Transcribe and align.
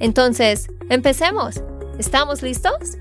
Entonces, 0.00 0.68
empecemos. 0.90 1.62
¿Estamos 1.98 2.42
listos? 2.42 2.98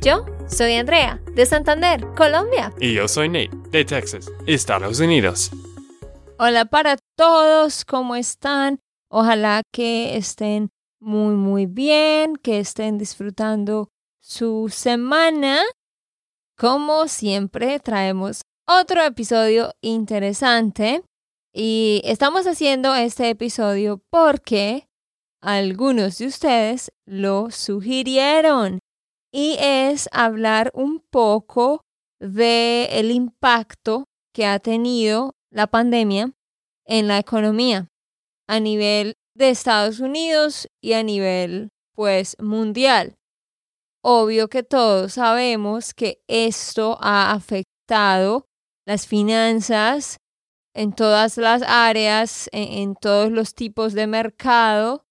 Yo 0.00 0.24
soy 0.48 0.74
Andrea, 0.74 1.20
de 1.34 1.44
Santander, 1.44 2.06
Colombia. 2.16 2.72
Y 2.80 2.94
yo 2.94 3.06
soy 3.06 3.28
Nate, 3.28 3.50
de 3.70 3.84
Texas, 3.84 4.30
Estados 4.46 5.00
Unidos. 5.00 5.50
Hola 6.38 6.64
para 6.64 6.96
todos, 7.16 7.84
¿cómo 7.84 8.16
están? 8.16 8.80
Ojalá 9.10 9.62
que 9.72 10.16
estén 10.16 10.70
muy, 10.98 11.34
muy 11.34 11.66
bien, 11.66 12.36
que 12.36 12.58
estén 12.60 12.96
disfrutando 12.96 13.90
su 14.20 14.70
semana. 14.70 15.62
Como 16.56 17.08
siempre, 17.08 17.78
traemos 17.80 18.42
otro 18.66 19.02
episodio 19.02 19.72
interesante 19.82 21.02
y 21.52 22.00
estamos 22.04 22.46
haciendo 22.46 22.94
este 22.94 23.28
episodio 23.30 24.00
porque 24.10 24.86
algunos 25.42 26.18
de 26.18 26.26
ustedes 26.26 26.92
lo 27.06 27.50
sugirieron 27.50 28.80
y 29.32 29.56
es 29.58 30.08
hablar 30.12 30.70
un 30.74 31.00
poco 31.10 31.82
de 32.20 32.88
el 32.92 33.10
impacto 33.10 34.04
que 34.34 34.46
ha 34.46 34.58
tenido 34.58 35.32
la 35.50 35.66
pandemia 35.66 36.32
en 36.86 37.08
la 37.08 37.18
economía 37.18 37.88
a 38.48 38.60
nivel 38.60 39.14
de 39.34 39.50
Estados 39.50 40.00
Unidos 40.00 40.68
y 40.82 40.92
a 40.92 41.02
nivel 41.02 41.70
pues 41.94 42.36
mundial. 42.40 43.14
Obvio 44.02 44.48
que 44.48 44.62
todos 44.62 45.14
sabemos 45.14 45.94
que 45.94 46.22
esto 46.26 46.98
ha 47.00 47.32
afectado 47.32 48.46
las 48.86 49.06
finanzas 49.06 50.16
en 50.74 50.92
todas 50.92 51.36
las 51.36 51.62
áreas, 51.62 52.48
en, 52.52 52.94
todos 52.94 53.30
los 53.30 53.54
tipos 53.54 53.92
de 53.92 54.06
mercado 54.06 55.04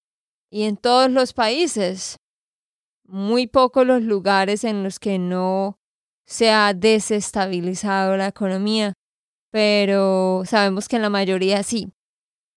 y 0.50 0.64
en 0.64 0.78
todos 0.78 1.10
los 1.12 1.34
países. 1.34 2.18
Muy 3.06 3.48
pocos 3.48 3.86
los 3.86 4.04
lugares 4.04 4.64
en 4.64 4.84
los 4.84 5.00
que 5.00 5.18
no 5.18 5.80
se 6.26 6.52
ha 6.52 6.74
desestabilizado 6.74 8.18
la 8.18 8.28
economía, 8.28 8.94
pero 9.52 10.44
sabemos 10.46 10.88
que 10.88 10.98
en 10.98 11.02
la 11.02 11.10
mayoría 11.10 11.64
sí. 11.64 11.92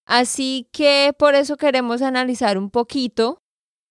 Así 0.06 0.68
que 0.72 1.14
por 1.18 1.34
eso 1.34 1.56
queremos 1.56 2.02
analizar 2.02 2.58
un 2.58 2.70
poquito 2.70 3.38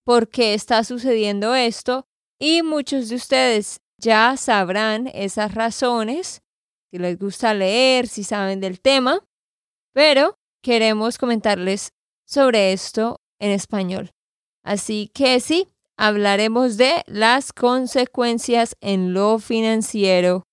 por 0.05 0.29
qué 0.29 0.53
está 0.53 0.83
sucediendo 0.83 1.55
esto 1.55 2.05
y 2.39 2.61
muchos 2.63 3.09
de 3.09 3.15
ustedes 3.15 3.79
ya 3.97 4.35
sabrán 4.35 5.07
esas 5.13 5.55
razones, 5.55 6.41
si 6.91 6.97
les 6.97 7.17
gusta 7.17 7.53
leer, 7.53 8.07
si 8.07 8.23
saben 8.23 8.59
del 8.59 8.81
tema, 8.81 9.19
pero 9.93 10.35
queremos 10.61 11.17
comentarles 11.17 11.93
sobre 12.25 12.73
esto 12.73 13.20
en 13.41 13.51
español. 13.51 14.11
Así 14.63 15.11
que 15.13 15.39
sí, 15.39 15.67
hablaremos 15.97 16.77
de 16.77 17.03
las 17.07 17.51
consecuencias 17.51 18.77
en 18.79 19.13
lo 19.13 19.39
financiero 19.39 20.43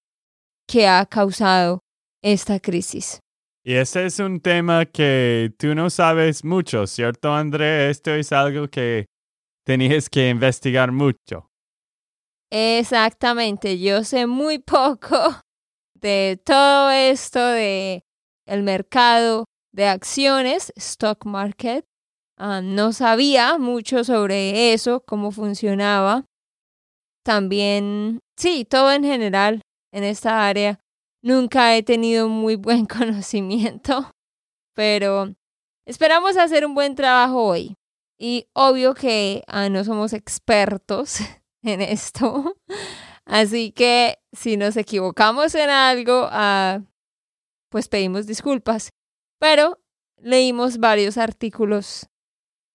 que 0.67 0.89
ha 0.89 1.07
causado 1.07 1.81
esta 2.23 2.59
crisis. 2.59 3.21
Y 3.65 3.75
ese 3.75 4.07
es 4.07 4.19
un 4.19 4.41
tema 4.41 4.87
que 4.87 5.53
tú 5.59 5.75
no 5.75 5.91
sabes 5.91 6.43
mucho, 6.45 6.87
¿cierto, 6.87 7.35
André? 7.35 7.91
Esto 7.91 8.13
es 8.15 8.33
algo 8.33 8.69
que 8.69 9.07
tenías 9.65 10.09
que 10.09 10.31
investigar 10.31 10.91
mucho. 10.91 11.51
Exactamente, 12.51 13.79
yo 13.79 14.05
sé 14.05 14.27
muy 14.27 14.59
poco 14.59 15.19
de 15.95 16.41
todo 16.43 16.91
esto 16.91 17.45
de 17.45 18.03
el 18.47 18.63
mercado 18.63 19.45
de 19.73 19.87
acciones, 19.87 20.73
stock 20.77 21.27
market. 21.27 21.85
Ah, 22.41 22.61
no 22.63 22.93
sabía 22.93 23.59
mucho 23.59 24.05
sobre 24.05 24.73
eso, 24.73 25.01
cómo 25.01 25.33
funcionaba. 25.33 26.25
También, 27.25 28.21
sí, 28.37 28.65
todo 28.65 28.93
en 28.93 29.03
general 29.03 29.61
en 29.93 30.05
esta 30.05 30.47
área. 30.47 30.79
Nunca 31.21 31.77
he 31.77 31.83
tenido 31.83 32.29
muy 32.29 32.55
buen 32.55 32.87
conocimiento, 32.87 34.13
pero 34.73 35.35
esperamos 35.85 36.37
hacer 36.37 36.65
un 36.65 36.75
buen 36.75 36.95
trabajo 36.95 37.43
hoy. 37.43 37.75
Y 38.21 38.47
obvio 38.55 38.95
que 38.95 39.43
ah, 39.49 39.69
no 39.69 39.83
somos 39.83 40.13
expertos 40.13 41.19
en 41.63 41.81
esto. 41.81 42.55
Así 43.27 43.73
que 43.73 44.19
si 44.33 44.57
nos 44.57 44.77
equivocamos 44.77 45.57
en 45.57 45.71
algo, 45.71 46.29
ah, 46.31 46.83
pues 47.69 47.89
pedimos 47.89 48.27
disculpas. 48.27 48.91
Pero 49.41 49.81
leímos 50.19 50.79
varios 50.79 51.19
artículos 51.19 52.09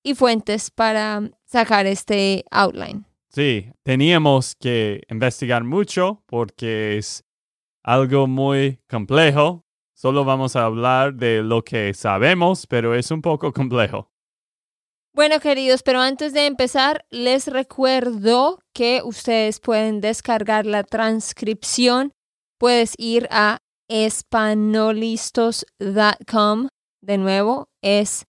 y 0.04 0.16
fuentes 0.16 0.70
para 0.70 1.22
sacar 1.46 1.86
este 1.86 2.46
outline. 2.52 3.06
Sí, 3.30 3.72
teníamos 3.82 4.56
que 4.56 5.02
investigar 5.10 5.64
mucho 5.64 6.22
porque 6.28 6.98
es 6.98 7.24
algo 7.84 8.28
muy 8.28 8.80
complejo. 8.88 9.66
Solo 9.96 10.26
vamos 10.26 10.56
a 10.56 10.66
hablar 10.66 11.16
de 11.16 11.42
lo 11.42 11.64
que 11.64 11.94
sabemos, 11.94 12.68
pero 12.68 12.94
es 12.94 13.10
un 13.10 13.22
poco 13.22 13.52
complejo. 13.52 14.12
Bueno, 15.16 15.40
queridos, 15.40 15.84
pero 15.84 16.02
antes 16.02 16.34
de 16.34 16.48
empezar, 16.48 17.06
les 17.12 17.48
recuerdo 17.48 18.64
que 18.74 19.02
ustedes 19.04 19.60
pueden 19.60 20.02
descargar 20.02 20.66
la 20.66 20.84
transcripción. 20.84 22.14
Puedes 22.60 22.96
ir 22.98 23.28
a 23.32 23.60
espanolistos.com. 23.88 26.68
De 27.02 27.18
nuevo, 27.18 27.70
es 27.84 28.26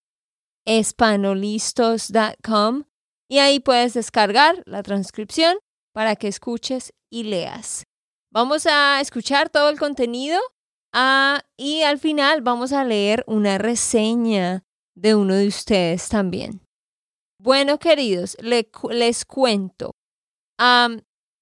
espanolistos.com. 0.65 2.85
Y 3.29 3.39
ahí 3.39 3.61
puedes 3.61 3.95
descargar 3.95 4.63
la 4.67 4.83
transcripción 4.83 5.57
para 5.93 6.17
que 6.17 6.29
escuches 6.29 6.93
y 7.11 7.23
leas. 7.25 7.85
Vamos 8.31 8.67
a 8.67 9.01
escuchar 9.01 9.49
todo 9.49 9.71
el 9.71 9.79
contenido 9.79 10.39
ah, 10.93 11.41
y 11.57 11.81
al 11.83 11.99
final 11.99 12.43
vamos 12.43 12.73
a 12.73 12.85
leer 12.85 13.25
una 13.27 13.57
reseña 13.59 14.65
de 14.97 15.15
uno 15.15 15.35
de 15.35 15.47
ustedes 15.47 16.09
también. 16.09 16.61
Bueno, 17.39 17.79
queridos, 17.79 18.37
les 18.41 19.25
cuento. 19.25 19.93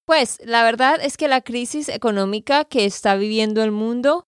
pues 0.05 0.39
la 0.43 0.63
verdad 0.63 0.99
es 1.01 1.17
que 1.17 1.27
la 1.27 1.41
crisis 1.41 1.89
económica 1.89 2.65
que 2.65 2.85
está 2.85 3.15
viviendo 3.15 3.63
el 3.63 3.71
mundo 3.71 4.27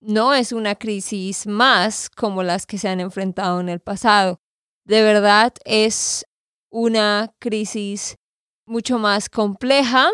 no 0.00 0.34
es 0.34 0.52
una 0.52 0.74
crisis 0.74 1.46
más 1.46 2.10
como 2.10 2.42
las 2.42 2.66
que 2.66 2.78
se 2.78 2.88
han 2.88 3.00
enfrentado 3.00 3.60
en 3.60 3.68
el 3.68 3.80
pasado. 3.80 4.40
De 4.84 5.02
verdad 5.02 5.52
es 5.64 6.24
una 6.70 7.34
crisis 7.40 8.16
mucho 8.66 8.98
más 8.98 9.28
compleja 9.28 10.10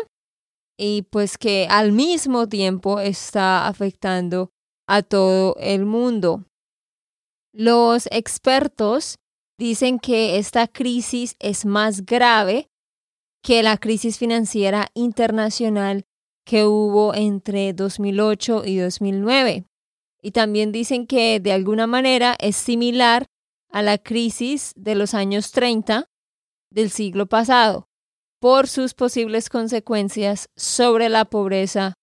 y 0.77 1.03
pues 1.03 1.37
que 1.37 1.67
al 1.69 1.91
mismo 1.91 2.47
tiempo 2.47 2.99
está 2.99 3.67
afectando 3.67 4.51
a 4.87 5.01
todo 5.01 5.55
el 5.59 5.85
mundo. 5.85 6.45
Los 7.53 8.07
expertos 8.11 9.17
dicen 9.59 9.99
que 9.99 10.37
esta 10.37 10.67
crisis 10.67 11.35
es 11.39 11.65
más 11.65 12.05
grave 12.05 12.69
que 13.43 13.61
la 13.61 13.77
crisis 13.77 14.17
financiera 14.17 14.87
internacional 14.93 16.05
que 16.45 16.65
hubo 16.65 17.13
entre 17.13 17.73
2008 17.73 18.63
y 18.65 18.77
2009. 18.77 19.65
Y 20.23 20.31
también 20.31 20.71
dicen 20.71 21.05
que 21.05 21.39
de 21.39 21.51
alguna 21.51 21.85
manera 21.85 22.35
es 22.39 22.55
similar 22.55 23.27
a 23.69 23.81
la 23.81 23.97
crisis 23.97 24.71
de 24.75 24.95
los 24.95 25.13
años 25.13 25.51
30 25.51 26.05
del 26.71 26.89
siglo 26.89 27.27
pasado 27.27 27.89
por 28.39 28.67
sus 28.67 28.93
posibles 28.93 29.49
consecuencias 29.49 30.49
sobre 30.55 31.09
la 31.09 31.25
pobreza 31.25 31.93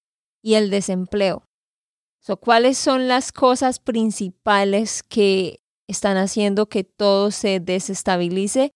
y 0.43 0.55
el 0.55 0.71
desempleo. 0.71 1.45
¿Cuáles 2.41 2.79
son 2.79 3.09
las 3.09 3.33
cosas 3.33 3.79
principales 3.79 5.03
que 5.03 5.61
están 5.89 6.17
haciendo 6.17 6.69
que 6.69 6.85
todo 6.85 7.31
se 7.31 7.59
desestabilice? 7.59 8.73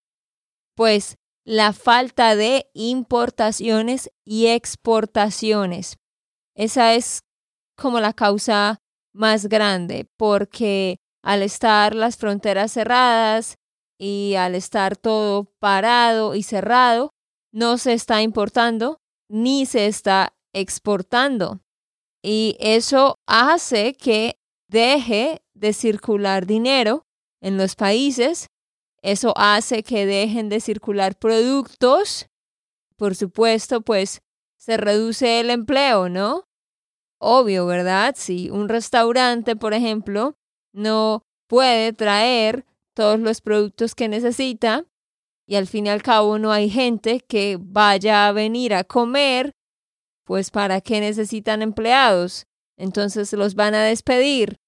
Pues 0.75 1.17
la 1.45 1.73
falta 1.73 2.35
de 2.35 2.71
importaciones 2.75 4.11
y 4.25 4.47
exportaciones. 4.49 5.99
Esa 6.57 6.95
es 6.95 7.21
como 7.77 8.01
la 8.01 8.13
causa 8.13 8.81
más 9.15 9.47
grande, 9.47 10.07
porque 10.17 10.99
al 11.23 11.43
estar 11.43 11.95
las 11.95 12.17
fronteras 12.17 12.73
cerradas 12.73 13.57
y 13.99 14.35
al 14.35 14.55
estar 14.55 14.97
todo 14.97 15.45
parado 15.59 16.35
y 16.35 16.43
cerrado, 16.43 17.11
no 17.53 17.79
se 17.79 17.95
está 17.95 18.21
importando 18.21 18.99
ni 19.29 19.65
se 19.65 19.87
está 19.87 20.35
exportando. 20.53 21.61
Y 22.23 22.57
eso 22.59 23.17
hace 23.27 23.95
que 23.95 24.39
deje 24.69 25.43
de 25.55 25.73
circular 25.73 26.47
dinero 26.47 27.07
en 27.41 27.57
los 27.57 27.77
países. 27.77 28.49
Eso 29.03 29.35
hace 29.37 29.83
que 29.83 30.07
dejen 30.07 30.49
de 30.49 30.61
circular 30.61 31.17
productos. 31.19 32.27
Por 32.97 33.15
supuesto, 33.15 33.83
pues 33.83 34.23
se 34.57 34.77
reduce 34.77 35.41
el 35.41 35.51
empleo, 35.51 36.09
¿no? 36.09 36.45
Obvio, 37.27 37.65
¿verdad? 37.65 38.15
Si 38.19 38.51
un 38.51 38.69
restaurante, 38.69 39.57
por 39.57 39.73
ejemplo, 39.73 40.37
no 40.75 41.23
puede 41.49 41.95
traer 41.95 42.67
todos 42.95 43.19
los 43.19 43.41
productos 43.41 43.95
que 43.95 44.09
necesita 44.09 44.85
y 45.47 45.57
al 45.57 45.67
fin 45.67 45.87
y 45.87 45.89
al 45.89 46.03
cabo 46.03 46.39
no 46.39 46.53
hay 46.53 46.69
gente 46.69 47.21
que 47.21 47.57
vaya 47.59 48.29
a 48.29 48.33
venir 48.33 48.75
a 48.75 48.85
comer, 48.85 49.53
pues 50.27 50.51
¿para 50.51 50.83
qué 50.83 51.01
necesitan 51.01 51.63
empleados? 51.63 52.47
Entonces 52.77 53.33
los 53.33 53.55
van 53.55 53.75
a 53.75 53.85
despedir 53.85 54.59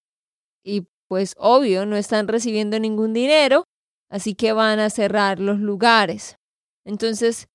y 0.64 0.87
pues 1.08 1.35
obvio 1.37 1.85
no 1.85 1.97
están 1.97 2.26
recibiendo 2.26 2.81
ningún 2.81 3.12
dinero, 3.12 3.64
así 4.11 4.35
que 4.35 4.55
van 4.55 4.79
a 4.79 4.88
cerrar 4.88 5.41
los 5.41 5.58
lugares. 5.58 6.38
Entonces, 6.87 7.49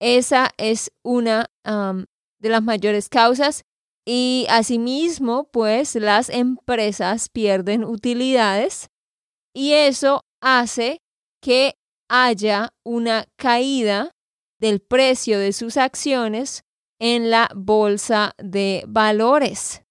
esa 0.00 0.50
es 0.58 0.92
una 1.02 1.46
de 1.64 2.48
las 2.48 2.62
mayores 2.62 3.08
causas 3.08 3.64
y 4.04 4.46
asimismo, 4.50 5.48
pues 5.50 5.94
las 5.94 6.28
empresas 6.28 7.28
pierden 7.28 7.84
utilidades 7.84 8.90
y 9.54 9.72
eso 9.72 10.20
hace 10.40 11.00
que 11.40 11.74
haya 12.08 12.74
una 12.84 13.26
caída 13.36 14.10
del 14.60 14.80
precio 14.80 15.38
de 15.38 15.52
sus 15.52 15.76
acciones 15.76 16.64
en 16.98 17.30
la 17.30 17.50
bolsa 17.54 18.34
de 18.38 18.84
valores. 18.86 19.82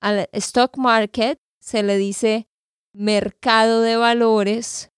Al 0.00 0.28
stock 0.32 0.76
market 0.78 1.38
se 1.60 1.82
le 1.82 1.96
dice 1.96 2.48
mercado 2.92 3.82
de 3.82 3.96
valores 3.96 4.90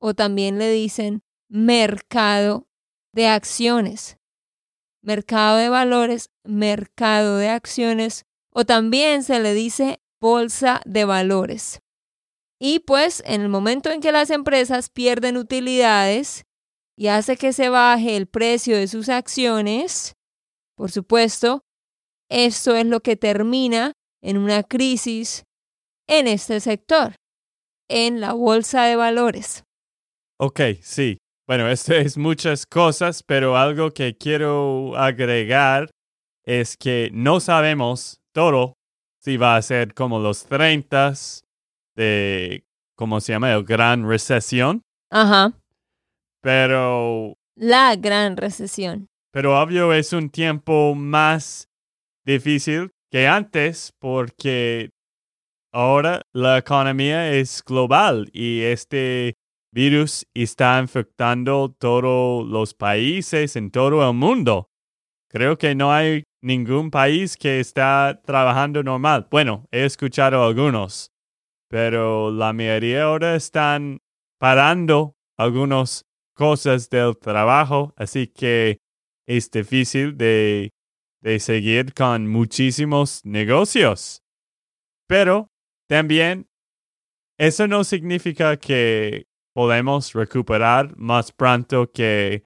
o 0.00 0.14
también 0.14 0.58
le 0.58 0.70
dicen 0.70 1.22
mercado 1.48 2.66
de 3.12 3.28
acciones. 3.28 4.18
Mercado 5.08 5.56
de 5.56 5.70
valores, 5.70 6.28
mercado 6.44 7.38
de 7.38 7.48
acciones 7.48 8.26
o 8.52 8.66
también 8.66 9.22
se 9.22 9.40
le 9.40 9.54
dice 9.54 10.02
bolsa 10.20 10.82
de 10.84 11.06
valores. 11.06 11.80
Y 12.60 12.80
pues 12.80 13.22
en 13.24 13.40
el 13.40 13.48
momento 13.48 13.88
en 13.88 14.02
que 14.02 14.12
las 14.12 14.28
empresas 14.28 14.90
pierden 14.90 15.38
utilidades 15.38 16.44
y 16.94 17.06
hace 17.06 17.38
que 17.38 17.54
se 17.54 17.70
baje 17.70 18.18
el 18.18 18.26
precio 18.26 18.76
de 18.76 18.86
sus 18.86 19.08
acciones, 19.08 20.14
por 20.76 20.90
supuesto, 20.90 21.62
esto 22.28 22.76
es 22.76 22.84
lo 22.84 23.00
que 23.00 23.16
termina 23.16 23.92
en 24.22 24.36
una 24.36 24.62
crisis 24.62 25.44
en 26.06 26.28
este 26.28 26.60
sector, 26.60 27.14
en 27.88 28.20
la 28.20 28.34
bolsa 28.34 28.84
de 28.84 28.96
valores. 28.96 29.64
Ok, 30.38 30.60
sí. 30.82 31.16
Bueno, 31.48 31.66
esto 31.70 31.94
es 31.94 32.18
muchas 32.18 32.66
cosas, 32.66 33.22
pero 33.22 33.56
algo 33.56 33.90
que 33.90 34.16
quiero 34.16 34.94
agregar 34.96 35.90
es 36.44 36.76
que 36.76 37.10
no 37.12 37.40
sabemos 37.40 38.20
todo 38.32 38.74
si 39.18 39.38
va 39.38 39.56
a 39.56 39.62
ser 39.62 39.94
como 39.94 40.18
los 40.18 40.44
30 40.44 41.14
de, 41.96 42.64
¿cómo 42.94 43.20
se 43.20 43.32
llama? 43.32 43.52
El 43.52 43.64
gran 43.64 44.06
recesión. 44.06 44.82
Ajá. 45.10 45.52
Pero... 46.42 47.34
La 47.56 47.96
gran 47.96 48.36
recesión. 48.36 49.06
Pero 49.32 49.60
obvio 49.60 49.92
es 49.92 50.12
un 50.12 50.30
tiempo 50.30 50.94
más 50.94 51.68
difícil 52.24 52.90
que 53.10 53.26
antes 53.26 53.92
porque 53.98 54.90
ahora 55.72 56.20
la 56.32 56.58
economía 56.58 57.32
es 57.32 57.62
global 57.64 58.28
y 58.32 58.60
este 58.62 59.37
virus 59.72 60.26
está 60.34 60.78
infectando 60.80 61.74
todos 61.78 62.46
los 62.46 62.74
países 62.74 63.56
en 63.56 63.70
todo 63.70 64.08
el 64.08 64.14
mundo. 64.14 64.70
Creo 65.30 65.58
que 65.58 65.74
no 65.74 65.92
hay 65.92 66.24
ningún 66.42 66.90
país 66.90 67.36
que 67.36 67.60
está 67.60 68.20
trabajando 68.24 68.82
normal. 68.82 69.28
Bueno, 69.30 69.66
he 69.70 69.84
escuchado 69.84 70.42
algunos, 70.42 71.12
pero 71.68 72.30
la 72.30 72.52
mayoría 72.52 73.04
ahora 73.04 73.34
están 73.36 73.98
parando 74.38 75.14
algunas 75.36 76.06
cosas 76.34 76.88
del 76.88 77.18
trabajo, 77.18 77.92
así 77.96 78.28
que 78.28 78.78
es 79.26 79.50
difícil 79.50 80.16
de, 80.16 80.70
de 81.20 81.40
seguir 81.40 81.92
con 81.92 82.26
muchísimos 82.26 83.20
negocios. 83.24 84.22
Pero 85.06 85.48
también 85.88 86.48
eso 87.38 87.66
no 87.68 87.84
significa 87.84 88.56
que 88.56 89.27
podemos 89.58 90.12
recuperar 90.12 90.96
más 90.96 91.32
pronto 91.32 91.90
que 91.90 92.44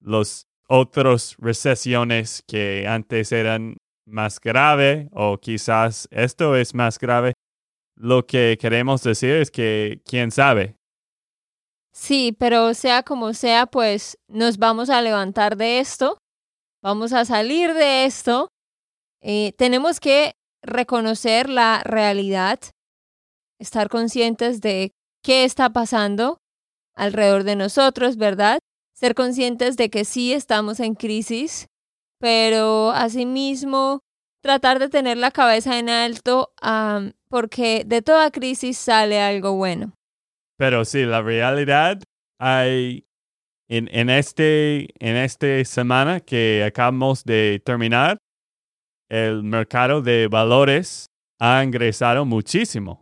los 0.00 0.48
otros 0.66 1.36
recesiones 1.38 2.42
que 2.44 2.88
antes 2.88 3.30
eran 3.30 3.76
más 4.04 4.40
grave 4.40 5.08
o 5.12 5.38
quizás 5.38 6.08
esto 6.10 6.56
es 6.56 6.74
más 6.74 6.98
grave. 6.98 7.34
Lo 7.94 8.26
que 8.26 8.58
queremos 8.60 9.04
decir 9.04 9.36
es 9.36 9.52
que 9.52 10.02
quién 10.04 10.32
sabe. 10.32 10.74
Sí, 11.92 12.34
pero 12.36 12.74
sea 12.74 13.04
como 13.04 13.32
sea, 13.32 13.66
pues 13.66 14.18
nos 14.26 14.58
vamos 14.58 14.90
a 14.90 15.02
levantar 15.02 15.56
de 15.56 15.78
esto, 15.78 16.18
vamos 16.82 17.12
a 17.12 17.24
salir 17.24 17.74
de 17.74 18.06
esto. 18.06 18.48
Eh, 19.22 19.52
tenemos 19.56 20.00
que 20.00 20.32
reconocer 20.64 21.48
la 21.48 21.80
realidad, 21.84 22.58
estar 23.60 23.88
conscientes 23.88 24.60
de 24.60 24.90
qué 25.22 25.44
está 25.44 25.70
pasando 25.70 26.39
alrededor 27.00 27.44
de 27.44 27.56
nosotros, 27.56 28.16
¿verdad? 28.16 28.58
Ser 28.94 29.14
conscientes 29.14 29.76
de 29.76 29.88
que 29.88 30.04
sí 30.04 30.32
estamos 30.32 30.78
en 30.80 30.94
crisis, 30.94 31.66
pero 32.18 32.90
asimismo 32.90 34.00
tratar 34.42 34.78
de 34.78 34.88
tener 34.88 35.16
la 35.16 35.30
cabeza 35.30 35.78
en 35.78 35.88
alto 35.88 36.52
porque 37.28 37.84
de 37.86 38.02
toda 38.02 38.30
crisis 38.30 38.76
sale 38.76 39.20
algo 39.20 39.54
bueno. 39.54 39.94
Pero 40.58 40.84
sí, 40.84 41.04
la 41.04 41.22
realidad 41.22 42.02
hay 42.38 43.04
en, 43.68 43.88
en, 43.92 44.10
este, 44.10 44.88
en 44.98 45.16
esta 45.16 45.64
semana 45.64 46.20
que 46.20 46.64
acabamos 46.64 47.24
de 47.24 47.62
terminar, 47.64 48.18
el 49.08 49.42
mercado 49.42 50.02
de 50.02 50.28
valores 50.28 51.06
ha 51.40 51.64
ingresado 51.64 52.26
muchísimo. 52.26 53.00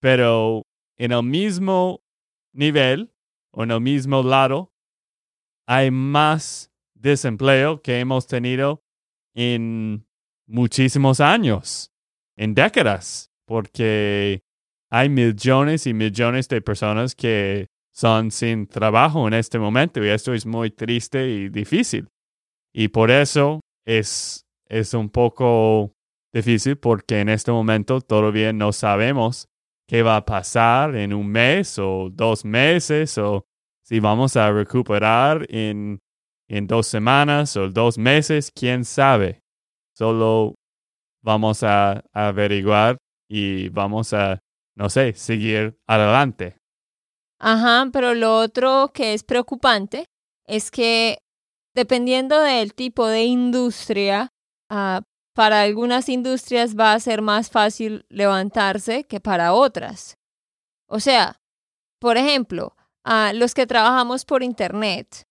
Pero 0.00 0.62
en 0.98 1.12
el 1.12 1.22
mismo 1.22 2.00
nivel 2.56 3.12
o 3.52 3.62
en 3.64 3.70
el 3.70 3.80
mismo 3.80 4.22
lado, 4.22 4.72
hay 5.66 5.90
más 5.90 6.72
desempleo 6.94 7.82
que 7.82 8.00
hemos 8.00 8.26
tenido 8.26 8.82
en 9.34 10.06
muchísimos 10.46 11.20
años, 11.20 11.92
en 12.36 12.54
décadas, 12.54 13.30
porque 13.46 14.42
hay 14.90 15.08
millones 15.08 15.86
y 15.86 15.94
millones 15.94 16.48
de 16.48 16.60
personas 16.60 17.14
que 17.14 17.68
son 17.92 18.30
sin 18.30 18.66
trabajo 18.66 19.26
en 19.26 19.34
este 19.34 19.58
momento 19.58 20.04
y 20.04 20.08
esto 20.08 20.34
es 20.34 20.46
muy 20.46 20.70
triste 20.70 21.28
y 21.28 21.48
difícil. 21.48 22.08
Y 22.72 22.88
por 22.88 23.10
eso 23.10 23.60
es, 23.86 24.46
es 24.68 24.92
un 24.94 25.08
poco 25.08 25.94
difícil 26.32 26.76
porque 26.76 27.20
en 27.20 27.30
este 27.30 27.52
momento 27.52 28.00
todavía 28.00 28.52
no 28.52 28.72
sabemos 28.72 29.48
qué 29.86 30.02
va 30.02 30.16
a 30.16 30.24
pasar 30.24 30.96
en 30.96 31.12
un 31.12 31.28
mes 31.28 31.78
o 31.78 32.08
dos 32.10 32.44
meses 32.44 33.16
o 33.18 33.46
si 33.82 34.00
vamos 34.00 34.36
a 34.36 34.50
recuperar 34.50 35.46
en, 35.48 36.00
en 36.48 36.66
dos 36.66 36.86
semanas 36.88 37.56
o 37.56 37.70
dos 37.70 37.98
meses, 37.98 38.50
quién 38.52 38.84
sabe. 38.84 39.42
Solo 39.94 40.54
vamos 41.22 41.62
a, 41.62 42.04
averiguar 42.12 42.98
y 43.28 43.68
vamos 43.68 44.12
a, 44.12 44.40
no 44.76 44.90
sé, 44.90 45.12
seguir 45.14 45.78
adelante. 45.86 46.56
Ajá, 47.38 47.88
pero 47.92 48.14
lo 48.14 48.38
otro 48.38 48.90
que 48.92 49.14
es 49.14 49.22
preocupante 49.22 50.06
es 50.46 50.70
que 50.70 51.18
dependiendo 51.74 52.40
del 52.40 52.74
tipo 52.74 53.06
de 53.06 53.24
industria, 53.24 54.30
ah, 54.70 55.02
para 55.36 55.62
algunas 55.62 56.08
industrias 56.08 56.76
va 56.76 56.94
a 56.94 57.00
ser 57.00 57.22
más 57.22 57.50
fácil 57.50 58.04
levantarse 58.08 59.04
que 59.04 59.20
para 59.20 59.52
otras. 59.52 60.16
O 60.88 60.98
sea, 60.98 61.40
por 62.00 62.16
ejemplo, 62.16 62.74
a 63.04 63.32
los 63.32 63.54
que 63.54 63.68
trabajamos 63.68 64.24
por 64.24 64.42
Internet, 64.42 65.22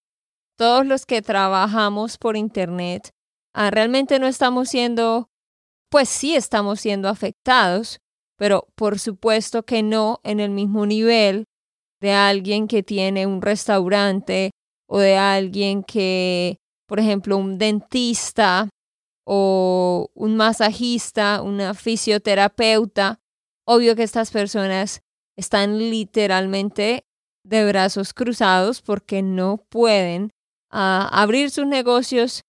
todos 0.58 0.86
los 0.86 1.06
que 1.06 1.22
trabajamos 1.22 2.18
por 2.18 2.38
Internet, 2.38 3.12
Ah, 3.58 3.72
realmente 3.72 4.20
no 4.20 4.28
estamos 4.28 4.68
siendo, 4.68 5.30
pues 5.90 6.10
sí 6.10 6.36
estamos 6.36 6.82
siendo 6.82 7.08
afectados, 7.08 8.00
pero 8.38 8.68
por 8.76 9.00
supuesto 9.00 9.64
que 9.64 9.82
no 9.82 10.20
en 10.24 10.42
el 10.42 10.50
mismo 10.50 10.86
nivel 10.86 11.46
de 12.02 12.12
alguien 12.12 12.68
que 12.68 12.84
tiene 12.84 13.26
un 13.26 13.42
restaurante 13.42 14.52
o 14.90 15.00
de 15.00 15.16
alguien 15.16 15.84
que, 15.84 16.58
por 16.86 17.00
ejemplo, 17.00 17.38
un 17.38 17.58
dentista 17.58 18.68
o 19.26 20.12
un 20.14 20.38
masajista, 20.38 21.42
una 21.42 21.74
fisioterapeuta, 21.74 23.20
obvio 23.66 23.96
que 23.96 24.04
estas 24.04 24.32
personas 24.32 25.02
están 25.36 25.78
literalmente 25.78 27.06
de 27.44 27.66
brazos 27.66 28.14
cruzados 28.14 28.82
porque 28.82 29.22
no 29.22 29.58
pueden 29.70 30.32
ah, 30.72 31.10
abrir 31.12 31.52
sus 31.52 31.68
negocios 31.68 32.44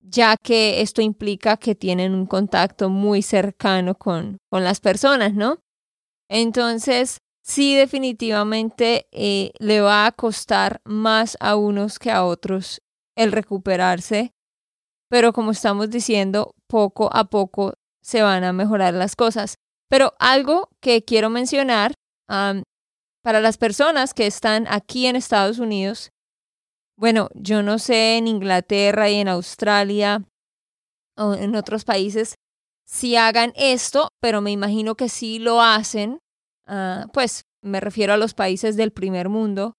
ya 0.00 0.36
que 0.36 0.80
esto 0.80 1.02
implica 1.02 1.56
que 1.56 1.74
tienen 1.74 2.14
un 2.14 2.26
contacto 2.26 2.88
muy 2.88 3.22
cercano 3.22 3.94
con, 3.94 4.38
con 4.50 4.64
las 4.64 4.80
personas, 4.80 5.34
¿no? 5.34 5.58
Entonces, 6.28 7.18
sí, 7.42 7.74
definitivamente 7.74 9.06
eh, 9.12 9.52
le 9.58 9.80
va 9.80 10.06
a 10.06 10.12
costar 10.12 10.80
más 10.84 11.36
a 11.40 11.56
unos 11.56 11.98
que 11.98 12.10
a 12.10 12.24
otros 12.24 12.80
el 13.16 13.32
recuperarse, 13.32 14.32
pero 15.08 15.32
como 15.32 15.52
estamos 15.52 15.90
diciendo, 15.90 16.52
poco 16.66 17.10
a 17.12 17.24
poco 17.24 17.74
se 18.02 18.22
van 18.22 18.44
a 18.44 18.52
mejorar 18.52 18.94
las 18.94 19.16
cosas. 19.16 19.56
Pero 19.88 20.14
algo 20.18 20.68
que 20.80 21.04
quiero 21.04 21.30
mencionar 21.30 21.94
para 22.28 23.40
las 23.40 23.56
personas 23.56 24.14
que 24.14 24.26
están 24.26 24.66
aquí 24.68 25.06
en 25.06 25.16
Estados 25.16 25.58
Unidos, 25.58 26.10
bueno, 26.98 27.28
yo 27.34 27.62
no 27.62 27.78
sé 27.78 28.16
en 28.16 28.26
Inglaterra 28.26 29.10
y 29.10 29.16
en 29.16 29.28
Australia 29.28 30.24
o 31.16 31.34
en 31.34 31.54
otros 31.54 31.84
países 31.84 32.34
si 32.88 33.16
hagan 33.16 33.52
esto, 33.56 34.08
pero 34.20 34.40
me 34.40 34.52
imagino 34.52 34.94
que 34.94 35.08
sí 35.08 35.38
lo 35.38 35.60
hacen. 35.60 36.20
Ah, 36.66 37.06
pues 37.12 37.42
me 37.62 37.80
refiero 37.80 38.12
a 38.12 38.16
los 38.16 38.32
países 38.34 38.76
del 38.76 38.92
primer 38.92 39.28
mundo. 39.28 39.74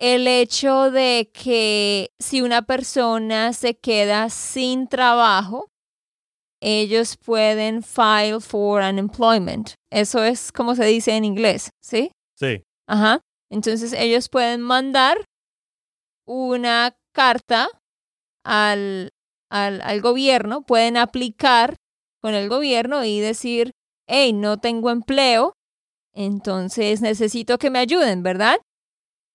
El 0.00 0.28
hecho 0.28 0.90
de 0.90 1.30
que 1.32 2.10
si 2.20 2.40
una 2.40 2.62
persona 2.62 3.52
se 3.52 3.74
queda 3.74 4.30
sin 4.30 4.86
trabajo, 4.86 5.68
ellos 6.60 7.16
pueden 7.16 7.82
file 7.82 8.40
for 8.40 8.82
unemployment. 8.82 9.74
Eso 9.90 10.22
es 10.22 10.52
como 10.52 10.74
se 10.74 10.84
dice 10.84 11.16
en 11.16 11.24
inglés, 11.24 11.70
¿sí? 11.82 12.12
Sí. 12.36 12.62
Ajá. 12.88 13.20
Entonces 13.50 13.92
ellos 13.92 14.28
pueden 14.28 14.60
mandar 14.60 15.24
una 16.26 16.96
carta 17.12 17.68
al, 18.44 19.10
al, 19.50 19.80
al 19.80 20.00
gobierno, 20.00 20.62
pueden 20.62 20.96
aplicar 20.96 21.76
con 22.20 22.34
el 22.34 22.48
gobierno 22.48 23.04
y 23.04 23.20
decir, 23.20 23.72
hey, 24.06 24.32
no 24.32 24.58
tengo 24.58 24.90
empleo, 24.90 25.54
entonces 26.14 27.00
necesito 27.00 27.58
que 27.58 27.70
me 27.70 27.78
ayuden, 27.78 28.22
¿verdad? 28.22 28.58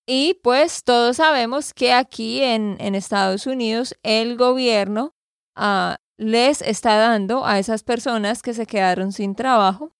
Y 0.06 0.34
pues 0.42 0.84
todos 0.84 1.16
sabemos 1.16 1.72
que 1.72 1.92
aquí 1.92 2.42
en, 2.42 2.76
en 2.78 2.94
Estados 2.94 3.46
Unidos 3.46 3.94
el 4.02 4.36
gobierno 4.36 5.14
uh, 5.56 5.94
les 6.18 6.60
está 6.62 6.96
dando 6.96 7.46
a 7.46 7.58
esas 7.58 7.82
personas 7.84 8.42
que 8.42 8.52
se 8.54 8.66
quedaron 8.66 9.12
sin 9.12 9.34
trabajo, 9.34 9.94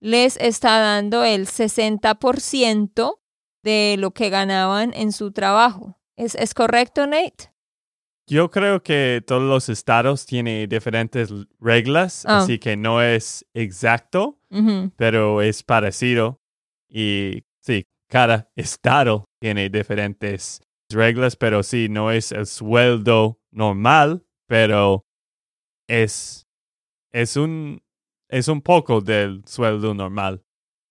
les 0.00 0.36
está 0.38 0.80
dando 0.80 1.24
el 1.24 1.46
60% 1.46 3.20
de 3.62 3.96
lo 3.98 4.10
que 4.10 4.28
ganaban 4.28 4.92
en 4.94 5.12
su 5.12 5.32
trabajo. 5.32 5.98
¿Es, 6.16 6.34
¿Es 6.34 6.52
correcto, 6.52 7.06
Nate? 7.06 7.52
Yo 8.26 8.50
creo 8.50 8.82
que 8.82 9.22
todos 9.26 9.42
los 9.42 9.68
estados 9.68 10.24
tienen 10.26 10.68
diferentes 10.68 11.30
reglas, 11.60 12.24
Ah. 12.26 12.38
así 12.38 12.58
que 12.58 12.76
no 12.76 13.02
es 13.02 13.44
exacto, 13.54 14.38
pero 14.96 15.42
es 15.42 15.62
parecido. 15.62 16.40
Y 16.88 17.44
sí, 17.60 17.86
cada 18.08 18.50
estado 18.56 19.24
tiene 19.40 19.68
diferentes 19.68 20.60
reglas, 20.90 21.36
pero 21.36 21.62
sí, 21.62 21.88
no 21.88 22.10
es 22.10 22.32
el 22.32 22.46
sueldo 22.46 23.40
normal, 23.50 24.24
pero 24.46 25.06
es, 25.88 26.46
es, 27.12 27.36
un, 27.36 27.82
es 28.28 28.48
un 28.48 28.62
poco 28.62 29.00
del 29.00 29.42
sueldo 29.46 29.94
normal. 29.94 30.42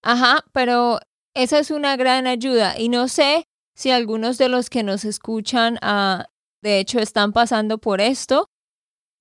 Ajá, 0.03 0.43
pero 0.51 1.00
esa 1.34 1.60
es 1.60 1.72
una 1.72 1.96
gran 1.96 2.27
ayuda 2.27 2.77
y 2.77 2.89
no 2.89 3.08
sé 3.08 3.46
si 3.75 3.91
algunos 3.91 4.38
de 4.38 4.50
los 4.50 4.70
que 4.70 4.84
nos 4.84 5.05
escuchan, 5.05 5.77
ah, 5.82 6.27
de 6.62 6.79
hecho, 6.79 7.00
están 7.00 7.34
pasando 7.34 7.77
por 7.77 8.01
esto, 8.01 8.50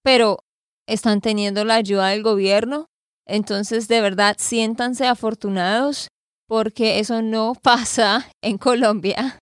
pero 0.02 0.44
están 0.86 1.20
teniendo 1.20 1.64
la 1.64 1.76
ayuda 1.76 2.08
del 2.08 2.22
gobierno. 2.22 2.86
Entonces, 3.26 3.88
de 3.88 4.00
verdad, 4.00 4.36
siéntanse 4.38 5.06
afortunados 5.06 6.08
porque 6.52 6.98
eso 6.98 7.22
no 7.22 7.54
pasa 7.54 8.30
en 8.42 8.58
Colombia 8.58 9.38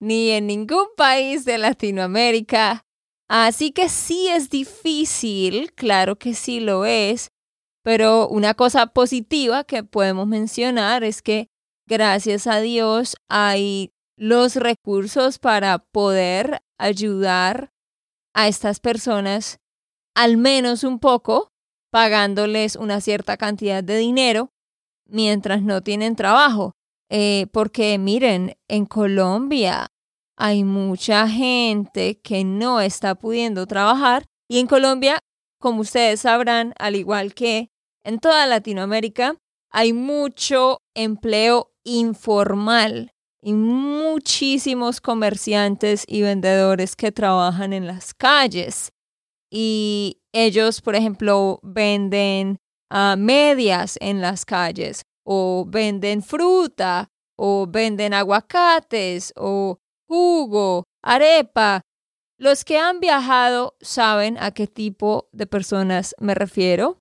ni 0.00 0.30
en 0.30 0.46
ningún 0.46 0.86
país 0.96 1.44
de 1.44 1.58
Latinoamérica. 1.58 2.86
Así 3.28 3.70
que 3.70 3.90
sí 3.90 4.28
es 4.28 4.48
difícil, 4.48 5.74
claro 5.74 6.16
que 6.16 6.32
sí 6.32 6.60
lo 6.60 6.86
es, 6.86 7.28
pero 7.84 8.28
una 8.28 8.54
cosa 8.54 8.86
positiva 8.86 9.64
que 9.64 9.84
podemos 9.84 10.26
mencionar 10.26 11.04
es 11.04 11.20
que 11.20 11.48
gracias 11.86 12.46
a 12.46 12.60
Dios 12.60 13.16
hay 13.28 13.92
los 14.16 14.56
recursos 14.56 15.38
para 15.38 15.80
poder 15.92 16.62
ayudar 16.78 17.72
a 18.34 18.48
estas 18.48 18.80
personas 18.80 19.58
al 20.16 20.38
menos 20.38 20.82
un 20.82 20.98
poco, 20.98 21.50
pagándoles 21.92 22.74
una 22.76 23.02
cierta 23.02 23.36
cantidad 23.36 23.84
de 23.84 23.98
dinero 23.98 24.48
mientras 25.08 25.62
no 25.62 25.82
tienen 25.82 26.16
trabajo. 26.16 26.74
Eh, 27.10 27.46
porque 27.52 27.98
miren, 27.98 28.56
en 28.68 28.84
Colombia 28.86 29.88
hay 30.36 30.62
mucha 30.62 31.28
gente 31.28 32.20
que 32.20 32.44
no 32.44 32.80
está 32.80 33.14
pudiendo 33.14 33.66
trabajar 33.66 34.24
y 34.48 34.58
en 34.58 34.66
Colombia, 34.66 35.18
como 35.58 35.80
ustedes 35.80 36.20
sabrán, 36.20 36.74
al 36.78 36.96
igual 36.96 37.34
que 37.34 37.70
en 38.04 38.18
toda 38.18 38.46
Latinoamérica, 38.46 39.36
hay 39.70 39.92
mucho 39.92 40.80
empleo 40.94 41.72
informal 41.84 43.12
y 43.42 43.52
muchísimos 43.52 45.00
comerciantes 45.00 46.04
y 46.06 46.22
vendedores 46.22 46.96
que 46.96 47.12
trabajan 47.12 47.72
en 47.72 47.86
las 47.86 48.14
calles. 48.14 48.92
Y 49.50 50.20
ellos, 50.32 50.80
por 50.80 50.94
ejemplo, 50.94 51.60
venden 51.62 52.58
ah, 52.90 53.16
medias 53.18 53.96
en 54.00 54.20
las 54.20 54.44
calles 54.44 55.02
o 55.24 55.64
venden 55.68 56.22
fruta 56.22 57.08
o 57.36 57.66
venden 57.66 58.14
aguacates 58.14 59.32
o 59.36 59.78
jugo, 60.08 60.84
arepa. 61.02 61.82
Los 62.38 62.64
que 62.64 62.78
han 62.78 63.00
viajado 63.00 63.76
saben 63.80 64.38
a 64.38 64.52
qué 64.52 64.66
tipo 64.66 65.28
de 65.32 65.46
personas 65.46 66.14
me 66.18 66.34
refiero. 66.34 67.00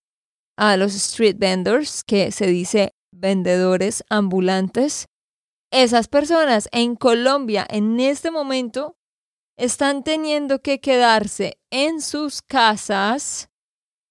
A 0.57 0.75
los 0.77 0.95
street 0.95 1.37
vendors, 1.37 2.03
que 2.03 2.31
se 2.31 2.47
dice 2.47 2.95
vendedores 3.11 4.03
ambulantes. 4.09 5.05
Esas 5.71 6.07
personas 6.07 6.67
en 6.71 6.95
Colombia 6.95 7.67
en 7.69 7.99
este 7.99 8.31
momento 8.31 8.97
están 9.57 10.03
teniendo 10.03 10.59
que 10.61 10.79
quedarse 10.79 11.59
en 11.71 12.01
sus 12.01 12.41
casas 12.41 13.46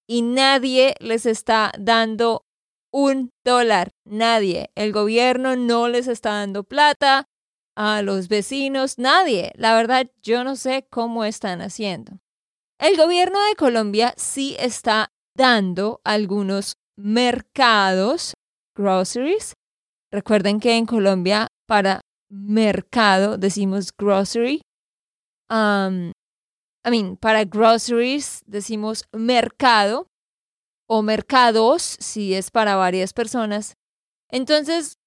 y 0.07 0.23
nadie 0.23 0.95
les 1.01 1.27
está 1.27 1.73
dando 1.79 2.45
un 2.93 3.31
dólar. 3.45 3.91
Nadie. 4.05 4.71
El 4.75 4.93
gobierno 4.93 5.57
no 5.57 5.89
les 5.89 6.09
está 6.09 6.31
dando 6.31 6.65
plata 6.65 7.27
a 7.77 8.03
los 8.03 8.29
vecinos. 8.29 8.99
Nadie. 8.99 9.53
La 9.57 9.75
verdad, 9.75 10.11
yo 10.23 10.45
no 10.45 10.57
sé 10.57 10.87
cómo 10.91 11.25
están 11.25 11.61
haciendo. 11.61 12.19
El 12.79 12.97
gobierno 12.97 13.39
de 13.49 13.57
Colombia 13.57 14.15
sí 14.17 14.57
está 14.59 15.11
dando 15.37 16.01
algunos 16.05 16.75
mercados, 16.97 18.35
groceries. 18.75 19.55
Recuerden 20.11 20.61
que 20.61 20.77
en 20.77 20.87
Colombia 20.87 21.49
para 21.67 22.01
mercado 22.31 23.39
decimos 23.39 23.91
grocery. 23.97 24.63
I 26.87 26.91
mean, 26.91 27.17
para 27.17 27.45
groceries 27.45 28.45
decimos 28.47 29.05
mercado 29.13 30.07
o 30.89 31.03
mercados 31.03 31.83
si 31.83 32.35
es 32.35 32.53
para 32.53 32.77
varias 32.77 33.13
personas. 33.13 33.77
Entonces, 34.31 34.99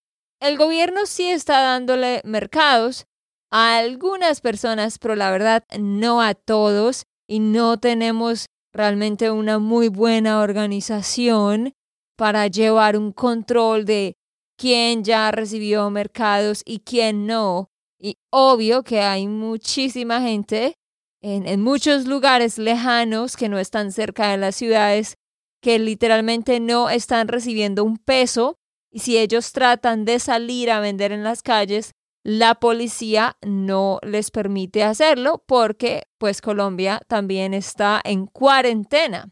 el 0.41 0.57
gobierno 0.57 1.05
sí 1.05 1.29
está 1.29 1.61
dándole 1.61 2.21
mercados 2.25 3.05
a 3.49 3.77
algunas 3.77 4.41
personas, 4.41 4.99
pero 4.99 5.15
la 5.15 5.31
verdad 5.31 5.63
no 5.79 6.21
a 6.21 6.33
todos 6.33 7.03
y 7.27 7.39
no 7.39 7.79
tenemos 7.79 8.47
realmente 8.73 9.31
una 9.31 9.57
muy 9.57 9.87
buena 9.87 10.41
organización 10.41 11.73
para 12.17 12.47
llevar 12.47 12.97
un 12.97 13.13
control 13.13 13.85
de 13.85 14.17
quién 14.57 15.05
ya 15.05 15.31
recibió 15.31 15.89
mercados 15.89 16.61
y 16.65 16.79
quién 16.79 17.25
no. 17.25 17.69
Y 17.97 18.17
obvio 18.31 18.83
que 18.83 18.99
hay 18.99 19.27
muchísima 19.27 20.21
gente 20.21 20.75
en, 21.21 21.61
muchos 21.61 22.05
lugares 22.05 22.57
lejanos 22.57 23.35
que 23.35 23.49
no 23.49 23.59
están 23.59 23.91
cerca 23.91 24.29
de 24.31 24.37
las 24.37 24.55
ciudades 24.55 25.17
que 25.61 25.79
literalmente 25.79 26.59
no 26.59 26.89
están 26.89 27.27
recibiendo 27.27 27.83
un 27.83 27.97
peso 27.97 28.57
y 28.91 28.99
si 28.99 29.17
ellos 29.17 29.51
tratan 29.51 30.05
de 30.05 30.19
salir 30.19 30.71
a 30.71 30.79
vender 30.79 31.11
en 31.11 31.23
las 31.23 31.43
calles, 31.43 31.91
la 32.23 32.55
policía 32.55 33.37
no 33.41 33.99
les 34.03 34.31
permite 34.31 34.83
hacerlo 34.83 35.43
porque 35.45 36.03
pues 36.17 36.41
Colombia 36.41 37.01
también 37.07 37.53
está 37.53 38.01
en 38.03 38.25
cuarentena. 38.25 39.31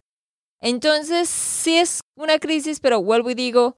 Entonces, 0.59 1.29
sí 1.29 1.77
es 1.77 2.01
una 2.15 2.39
crisis, 2.39 2.79
pero 2.79 3.01
vuelvo 3.01 3.29
y 3.29 3.35
digo, 3.35 3.77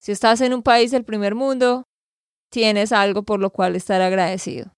si 0.00 0.12
estás 0.12 0.40
en 0.40 0.52
un 0.52 0.62
país 0.62 0.90
del 0.90 1.04
primer 1.04 1.34
mundo, 1.34 1.84
tienes 2.50 2.92
algo 2.92 3.22
por 3.22 3.40
lo 3.40 3.50
cual 3.50 3.76
estar 3.76 4.00
agradecido. 4.00 4.77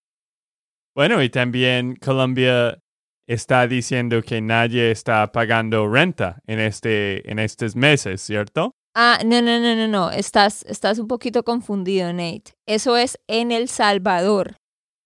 Bueno, 0.95 1.23
y 1.23 1.31
también 1.31 1.97
Colombia 1.97 2.79
está 3.27 3.67
diciendo 3.69 4.23
que 4.23 4.41
nadie 4.41 4.91
está 4.91 5.31
pagando 5.31 5.89
renta 5.89 6.41
en, 6.47 6.59
este, 6.59 7.31
en 7.31 7.39
estos 7.39 7.77
meses, 7.77 8.21
¿cierto? 8.21 8.75
Ah, 8.95 9.21
no, 9.25 9.41
no, 9.41 9.61
no, 9.61 9.77
no, 9.77 9.87
no. 9.87 10.11
Estás, 10.11 10.65
estás 10.65 10.99
un 10.99 11.07
poquito 11.07 11.45
confundido, 11.45 12.13
Nate. 12.13 12.55
Eso 12.67 12.97
es 12.97 13.19
en 13.29 13.53
El 13.53 13.69
Salvador. 13.69 14.57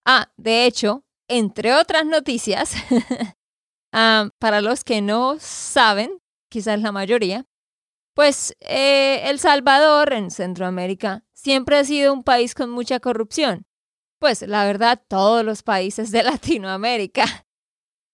Ah, 0.06 0.32
de 0.38 0.64
hecho, 0.64 1.04
entre 1.28 1.74
otras 1.74 2.06
noticias, 2.06 2.74
ah, 3.92 4.30
para 4.38 4.62
los 4.62 4.84
que 4.84 5.02
no 5.02 5.36
saben, 5.38 6.18
quizás 6.50 6.80
la 6.80 6.92
mayoría, 6.92 7.44
pues 8.14 8.54
eh, 8.60 9.28
El 9.28 9.38
Salvador 9.38 10.14
en 10.14 10.30
Centroamérica 10.30 11.24
siempre 11.34 11.76
ha 11.76 11.84
sido 11.84 12.12
un 12.12 12.22
país 12.22 12.54
con 12.54 12.70
mucha 12.70 13.00
corrupción. 13.00 13.66
Pues 14.24 14.40
la 14.40 14.64
verdad, 14.64 15.02
todos 15.06 15.44
los 15.44 15.62
países 15.62 16.10
de 16.10 16.22
Latinoamérica. 16.22 17.44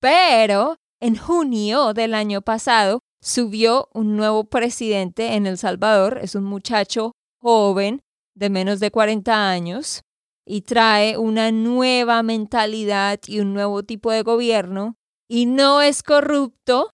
Pero 0.01 0.75
en 1.01 1.15
junio 1.15 1.95
del 1.95 2.15
año 2.15 2.43
pasado 2.43 2.99
subió 3.23 3.89
un 3.95 4.17
nuevo 4.17 4.43
presidente 4.43 5.35
en 5.35 5.47
El 5.47 5.57
Salvador. 5.57 6.19
Es 6.21 6.35
un 6.35 6.43
muchacho 6.43 7.13
joven 7.41 8.03
de 8.35 8.51
menos 8.51 8.81
de 8.81 8.91
40 8.91 9.51
años 9.51 10.03
y 10.45 10.63
trae 10.63 11.17
una 11.17 11.53
nueva 11.53 12.25
mentalidad 12.25 13.21
y 13.29 13.39
un 13.39 13.55
nuevo 13.55 13.85
tipo 13.85 14.11
de 14.11 14.23
gobierno 14.23 14.97
y 15.29 15.47
no 15.47 15.81
es 15.81 16.03
corrupto, 16.03 16.91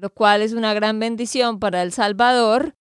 lo 0.00 0.10
cual 0.10 0.42
es 0.42 0.54
una 0.54 0.74
gran 0.74 0.98
bendición 0.98 1.60
para 1.60 1.82
El 1.82 1.92
Salvador. 1.92 2.74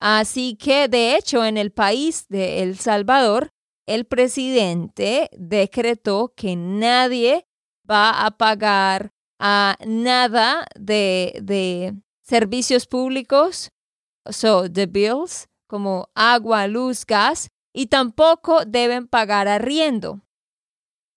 Así 0.00 0.56
que, 0.56 0.88
de 0.88 1.14
hecho, 1.14 1.44
en 1.44 1.58
el 1.58 1.72
país 1.72 2.24
de 2.30 2.62
El 2.62 2.78
Salvador, 2.78 3.50
el 3.90 4.04
presidente 4.04 5.28
decretó 5.32 6.32
que 6.36 6.54
nadie 6.54 7.48
va 7.90 8.24
a 8.24 8.30
pagar 8.30 9.10
a 9.40 9.76
nada 9.84 10.64
de, 10.78 11.36
de 11.42 11.96
servicios 12.22 12.86
públicos, 12.86 13.72
so 14.30 14.70
the 14.70 14.86
bills, 14.86 15.48
como 15.66 16.08
agua, 16.14 16.68
luz, 16.68 17.04
gas, 17.04 17.48
y 17.74 17.86
tampoco 17.86 18.64
deben 18.64 19.08
pagar 19.08 19.48
arriendo. 19.48 20.20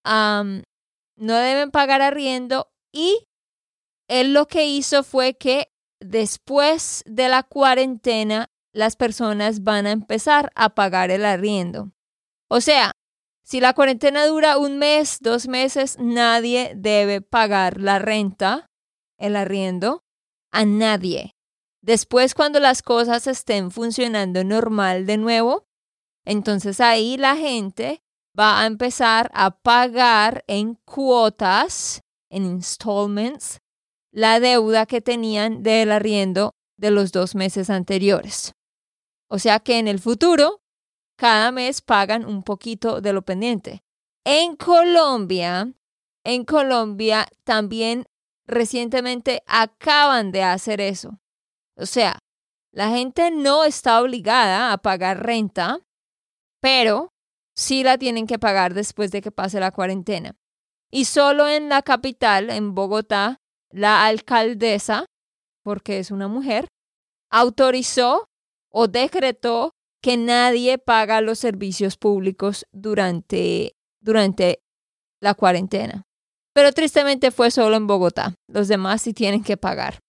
no 0.03 1.35
deben 1.35 1.69
pagar 1.69 2.01
arriendo 2.01 2.71
y 2.91 3.27
él 4.07 4.33
lo 4.33 4.47
que 4.47 4.65
hizo 4.65 5.03
fue 5.03 5.35
que 5.35 5.71
después 5.99 7.03
de 7.05 7.29
la 7.29 7.43
cuarentena 7.43 8.49
las 8.73 8.95
personas 8.95 9.61
van 9.61 9.85
a 9.85 9.91
empezar 9.91 10.51
a 10.55 10.73
pagar 10.73 11.11
el 11.11 11.23
arriendo. 11.23 11.91
O 12.53 12.61
sea, 12.61 12.91
si 13.43 13.59
la 13.59 13.73
cuarentena 13.73 14.27
dura 14.27 14.59
un 14.59 14.77
mes, 14.77 15.17
dos 15.21 15.47
meses, 15.47 15.97
nadie 15.97 16.73
debe 16.75 17.19
pagar 17.19 17.81
la 17.81 17.97
renta, 17.97 18.67
el 19.17 19.35
arriendo, 19.37 20.03
a 20.51 20.63
nadie. 20.63 21.31
Después, 21.81 22.35
cuando 22.35 22.59
las 22.59 22.83
cosas 22.83 23.25
estén 23.25 23.71
funcionando 23.71 24.43
normal 24.43 25.07
de 25.07 25.17
nuevo, 25.17 25.65
entonces 26.25 26.79
ahí 26.79 27.17
la 27.17 27.35
gente 27.35 28.03
va 28.39 28.61
a 28.61 28.67
empezar 28.67 29.31
a 29.33 29.57
pagar 29.59 30.43
en 30.45 30.75
cuotas, 30.85 32.01
en 32.29 32.45
installments, 32.45 33.61
la 34.11 34.39
deuda 34.39 34.85
que 34.85 35.01
tenían 35.01 35.63
del 35.63 35.91
arriendo 35.91 36.51
de 36.77 36.91
los 36.91 37.11
dos 37.11 37.33
meses 37.33 37.71
anteriores. 37.71 38.53
O 39.27 39.39
sea 39.39 39.59
que 39.59 39.79
en 39.79 39.87
el 39.87 39.99
futuro, 39.99 40.62
cada 41.23 41.53
mes 41.53 41.81
pagan 41.81 42.25
un 42.25 42.43
poquito 42.43 42.99
de 42.99 43.13
lo 43.13 43.21
pendiente. 43.21 43.81
En 44.25 44.57
Colombia, 44.57 45.73
en 46.25 46.43
Colombia 46.43 47.29
también 47.45 48.03
recientemente 48.45 49.41
acaban 49.47 50.33
de 50.33 50.43
hacer 50.43 50.81
eso. 50.81 51.21
O 51.77 51.85
sea, 51.85 52.19
la 52.73 52.89
gente 52.89 53.31
no 53.31 53.63
está 53.63 54.01
obligada 54.01 54.73
a 54.73 54.79
pagar 54.79 55.25
renta, 55.25 55.79
pero 56.59 57.13
sí 57.55 57.85
la 57.85 57.97
tienen 57.97 58.27
que 58.27 58.37
pagar 58.37 58.73
después 58.73 59.09
de 59.11 59.21
que 59.21 59.31
pase 59.31 59.61
la 59.61 59.71
cuarentena. 59.71 60.35
Y 60.91 61.05
solo 61.05 61.47
en 61.47 61.69
la 61.69 61.83
capital, 61.83 62.49
en 62.49 62.75
Bogotá, 62.75 63.37
la 63.69 64.05
alcaldesa, 64.07 65.05
porque 65.63 65.99
es 65.99 66.11
una 66.11 66.27
mujer, 66.27 66.67
autorizó 67.31 68.25
o 68.69 68.89
decretó 68.89 69.71
que 70.03 70.17
nadie 70.17 70.77
paga 70.77 71.21
los 71.21 71.39
servicios 71.39 71.95
públicos 71.95 72.67
durante, 72.73 73.77
durante 74.01 74.61
la 75.21 75.33
cuarentena. 75.33 76.03
Pero 76.53 76.73
tristemente 76.73 77.31
fue 77.31 77.49
solo 77.49 77.77
en 77.77 77.87
Bogotá. 77.87 78.35
Los 78.49 78.67
demás 78.67 79.01
sí 79.01 79.13
tienen 79.13 79.43
que 79.43 79.55
pagar. 79.55 79.99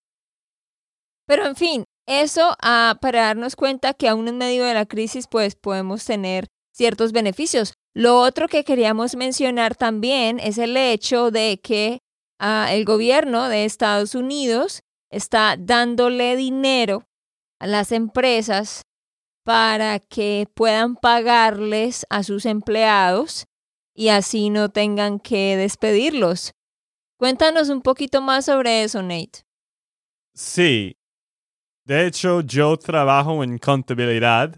Pero 1.26 1.46
en 1.46 1.54
fin, 1.54 1.84
eso 2.06 2.56
ah, 2.60 2.98
para 3.00 3.22
darnos 3.22 3.54
cuenta 3.54 3.94
que 3.94 4.08
aún 4.08 4.26
en 4.26 4.36
medio 4.36 4.64
de 4.64 4.74
la 4.74 4.84
crisis 4.84 5.28
pues 5.28 5.54
podemos 5.54 6.04
tener 6.04 6.48
ciertos 6.74 7.12
beneficios. 7.12 7.72
Lo 7.94 8.20
otro 8.20 8.48
que 8.48 8.64
queríamos 8.64 9.14
mencionar 9.14 9.76
también 9.76 10.40
es 10.40 10.58
el 10.58 10.76
hecho 10.76 11.30
de 11.30 11.60
que 11.62 12.00
ah, 12.40 12.66
el 12.72 12.84
gobierno 12.84 13.48
de 13.48 13.64
Estados 13.64 14.16
Unidos 14.16 14.82
está 15.08 15.54
dándole 15.56 16.34
dinero 16.34 17.04
a 17.60 17.68
las 17.68 17.92
empresas 17.92 18.82
para 19.44 20.00
que 20.00 20.48
puedan 20.54 20.96
pagarles 20.96 22.06
a 22.10 22.22
sus 22.22 22.46
empleados 22.46 23.46
y 23.94 24.08
así 24.08 24.50
no 24.50 24.70
tengan 24.70 25.20
que 25.20 25.56
despedirlos. 25.56 26.54
Cuéntanos 27.16 27.68
un 27.68 27.80
poquito 27.82 28.20
más 28.20 28.46
sobre 28.46 28.82
eso, 28.82 29.02
Nate. 29.02 29.44
Sí. 30.34 30.96
De 31.84 32.06
hecho, 32.06 32.40
yo 32.40 32.76
trabajo 32.76 33.44
en 33.44 33.58
contabilidad 33.58 34.56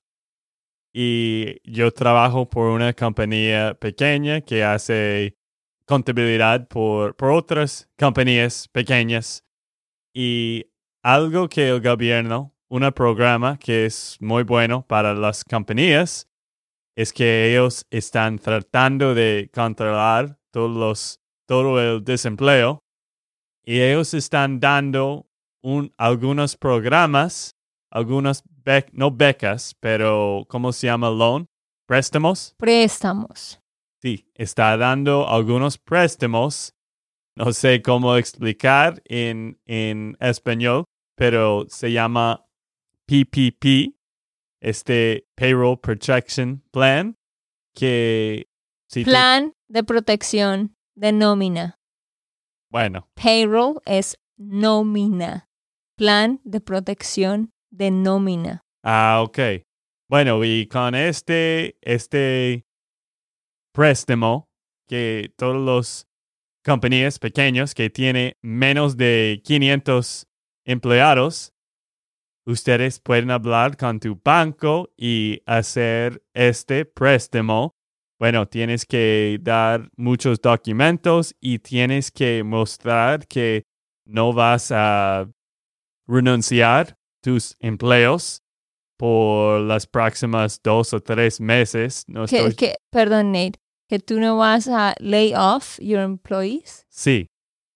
y 0.94 1.60
yo 1.70 1.92
trabajo 1.92 2.48
por 2.48 2.70
una 2.70 2.94
compañía 2.94 3.74
pequeña 3.74 4.40
que 4.40 4.64
hace 4.64 5.36
contabilidad 5.84 6.68
por, 6.68 7.14
por 7.16 7.32
otras 7.32 7.90
compañías 7.98 8.68
pequeñas. 8.68 9.44
Y 10.14 10.64
algo 11.02 11.48
que 11.48 11.68
el 11.68 11.82
gobierno, 11.82 12.55
un 12.68 12.90
programa 12.92 13.58
que 13.58 13.86
es 13.86 14.16
muy 14.20 14.42
bueno 14.42 14.86
para 14.86 15.14
las 15.14 15.44
compañías, 15.44 16.28
es 16.96 17.12
que 17.12 17.50
ellos 17.50 17.86
están 17.90 18.38
tratando 18.38 19.14
de 19.14 19.50
controlar 19.52 20.38
todos 20.50 20.74
los, 20.74 21.20
todo 21.46 21.80
el 21.80 22.02
desempleo 22.02 22.80
y 23.64 23.80
ellos 23.80 24.14
están 24.14 24.58
dando 24.60 25.26
un, 25.62 25.92
algunos 25.98 26.56
programas, 26.56 27.54
algunas, 27.90 28.42
no 28.92 29.10
becas, 29.10 29.74
pero 29.80 30.44
¿cómo 30.48 30.72
se 30.72 30.86
llama 30.86 31.10
loan? 31.10 31.46
¿Préstamos? 31.86 32.54
Préstamos. 32.58 33.60
Sí, 34.02 34.30
está 34.34 34.76
dando 34.76 35.28
algunos 35.28 35.78
préstamos. 35.78 36.72
No 37.36 37.52
sé 37.52 37.82
cómo 37.82 38.16
explicar 38.16 39.02
en, 39.04 39.60
en 39.66 40.16
español, 40.20 40.84
pero 41.16 41.66
se 41.68 41.92
llama 41.92 42.45
PPP, 43.06 43.94
este 44.60 45.26
Payroll 45.34 45.80
Protection 45.80 46.62
Plan, 46.70 47.16
que... 47.74 48.48
Plan 49.04 49.52
de 49.68 49.82
protección 49.84 50.76
de 50.94 51.12
nómina. 51.12 51.78
Bueno. 52.70 53.08
Payroll 53.14 53.80
es 53.84 54.16
nómina. 54.36 55.48
Plan 55.96 56.40
de 56.44 56.60
protección 56.60 57.52
de 57.70 57.90
nómina. 57.90 58.62
Ah, 58.82 59.22
ok. 59.24 59.38
Bueno, 60.08 60.44
y 60.44 60.66
con 60.68 60.94
este, 60.94 61.76
este 61.82 62.64
préstamo 63.72 64.48
que 64.88 65.32
todos 65.36 65.56
los 65.56 66.06
compañías 66.64 67.18
pequeños 67.18 67.74
que 67.74 67.90
tienen 67.90 68.34
menos 68.42 68.96
de 68.96 69.40
500 69.44 70.26
empleados 70.64 71.55
ustedes 72.46 73.00
pueden 73.00 73.30
hablar 73.30 73.76
con 73.76 74.00
tu 74.00 74.18
banco 74.22 74.90
y 74.96 75.42
hacer 75.46 76.22
este 76.34 76.84
préstamo. 76.84 77.74
Bueno, 78.18 78.46
tienes 78.46 78.86
que 78.86 79.38
dar 79.42 79.90
muchos 79.96 80.40
documentos 80.40 81.34
y 81.40 81.58
tienes 81.58 82.10
que 82.10 82.42
mostrar 82.44 83.26
que 83.26 83.64
no 84.06 84.32
vas 84.32 84.70
a 84.72 85.28
renunciar 86.06 86.96
tus 87.20 87.56
empleos 87.60 88.42
por 88.96 89.60
las 89.60 89.86
próximas 89.86 90.60
dos 90.62 90.94
o 90.94 91.00
tres 91.00 91.40
meses. 91.40 92.04
No 92.06 92.26
Que, 92.26 92.36
estoy... 92.36 92.54
que, 92.54 92.76
perdón, 92.90 93.32
Nate, 93.32 93.58
que 93.88 93.98
tú 93.98 94.18
no 94.18 94.38
vas 94.38 94.68
a 94.68 94.94
lay 95.00 95.34
off 95.34 95.78
your 95.80 96.00
employees. 96.00 96.86
Sí. 96.88 97.26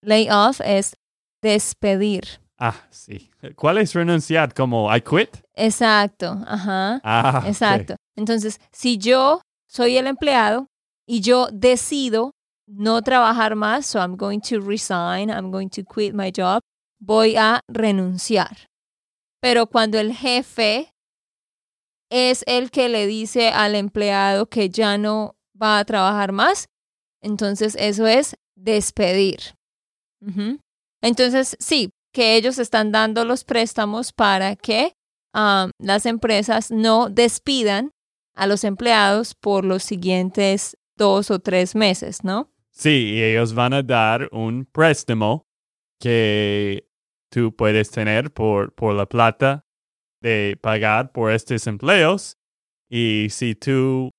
Lay 0.03 0.29
off 0.31 0.61
es 0.65 0.97
despedir. 1.43 2.41
Ah, 2.63 2.77
sí. 2.91 3.31
¿Cuál 3.57 3.79
es 3.79 3.95
renunciar? 3.95 4.53
Como 4.53 4.95
I 4.95 5.01
quit? 5.01 5.39
Exacto, 5.55 6.39
ajá. 6.47 7.01
Ah. 7.03 7.43
Exacto. 7.47 7.97
Entonces, 8.17 8.61
si 8.71 8.99
yo 8.99 9.41
soy 9.67 9.97
el 9.97 10.07
empleado 10.07 10.67
y 11.07 11.23
yo 11.23 11.49
decido 11.51 12.33
no 12.67 13.01
trabajar 13.01 13.57
más, 13.57 13.87
so 13.87 13.99
I'm 13.99 14.17
going 14.17 14.41
to 14.41 14.61
resign, 14.61 15.31
I'm 15.31 15.51
going 15.51 15.71
to 15.71 15.83
quit 15.83 16.13
my 16.13 16.31
job, 16.37 16.61
voy 17.01 17.35
a 17.37 17.61
renunciar. 17.67 18.69
Pero 19.41 19.67
cuando 19.67 19.99
el 19.99 20.13
jefe 20.13 20.93
es 22.11 22.45
el 22.47 22.71
que 22.71 22.91
le 22.91 23.07
dice 23.07 23.49
al 23.49 23.75
empleado 23.75 24.47
que 24.47 24.69
ya 24.69 24.99
no 24.99 25.35
va 25.61 25.79
a 25.79 25.85
trabajar 25.87 26.33
más, 26.33 26.67
entonces 27.23 27.75
eso 27.79 28.07
es 28.07 28.37
despedir. 28.55 29.55
Entonces, 31.03 31.57
sí, 31.59 31.91
que 32.13 32.37
ellos 32.37 32.59
están 32.59 32.93
dando 32.93 33.25
los 33.25 33.45
préstamos 33.45 34.13
para 34.13 34.57
que 34.57 34.95
um, 35.35 35.71
las 35.79 36.07
empresas 36.07 36.71
no 36.71 37.09
despidan 37.09 37.93
a 38.35 38.47
los 38.47 38.65
empleados 38.65 39.35
por 39.35 39.65
los 39.65 39.83
siguientes 39.83 40.77
dos 40.97 41.31
o 41.31 41.39
tres 41.39 41.75
meses, 41.75 42.25
¿no? 42.25 42.53
Sí, 42.71 43.15
y 43.15 43.23
ellos 43.23 43.55
van 43.55 43.75
a 43.75 43.83
dar 43.83 44.29
un 44.33 44.65
préstamo 44.65 45.47
que 46.01 46.89
tú 47.31 47.55
puedes 47.55 47.91
tener 47.91 48.33
por, 48.33 48.75
por 48.75 48.95
la 48.95 49.07
plata 49.07 49.65
de 50.23 50.59
pagar 50.61 51.13
por 51.13 51.33
estos 51.33 51.67
empleos. 51.67 52.39
Y 52.89 53.29
si 53.31 53.55
tú 53.55 54.11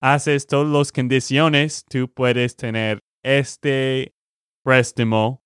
haces 0.00 0.46
todas 0.46 0.68
las 0.68 0.92
condiciones, 0.92 1.84
tú 1.88 2.12
puedes 2.12 2.56
tener 2.56 3.00
este 3.22 4.14
préstamo 4.62 5.42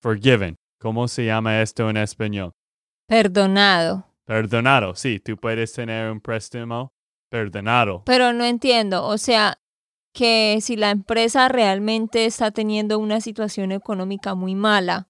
forgiven. 0.00 0.56
¿Cómo 0.84 1.08
se 1.08 1.24
llama 1.24 1.62
esto 1.62 1.88
en 1.88 1.96
español? 1.96 2.52
Perdonado. 3.08 4.04
Perdonado. 4.26 4.94
Sí, 4.94 5.18
tú 5.18 5.38
puedes 5.38 5.72
tener 5.72 6.12
un 6.12 6.20
préstamo 6.20 6.92
perdonado. 7.30 8.02
Pero 8.04 8.34
no 8.34 8.44
entiendo, 8.44 9.06
o 9.06 9.16
sea, 9.16 9.56
que 10.12 10.58
si 10.60 10.76
la 10.76 10.90
empresa 10.90 11.48
realmente 11.48 12.26
está 12.26 12.50
teniendo 12.50 12.98
una 12.98 13.22
situación 13.22 13.72
económica 13.72 14.34
muy 14.34 14.54
mala 14.54 15.08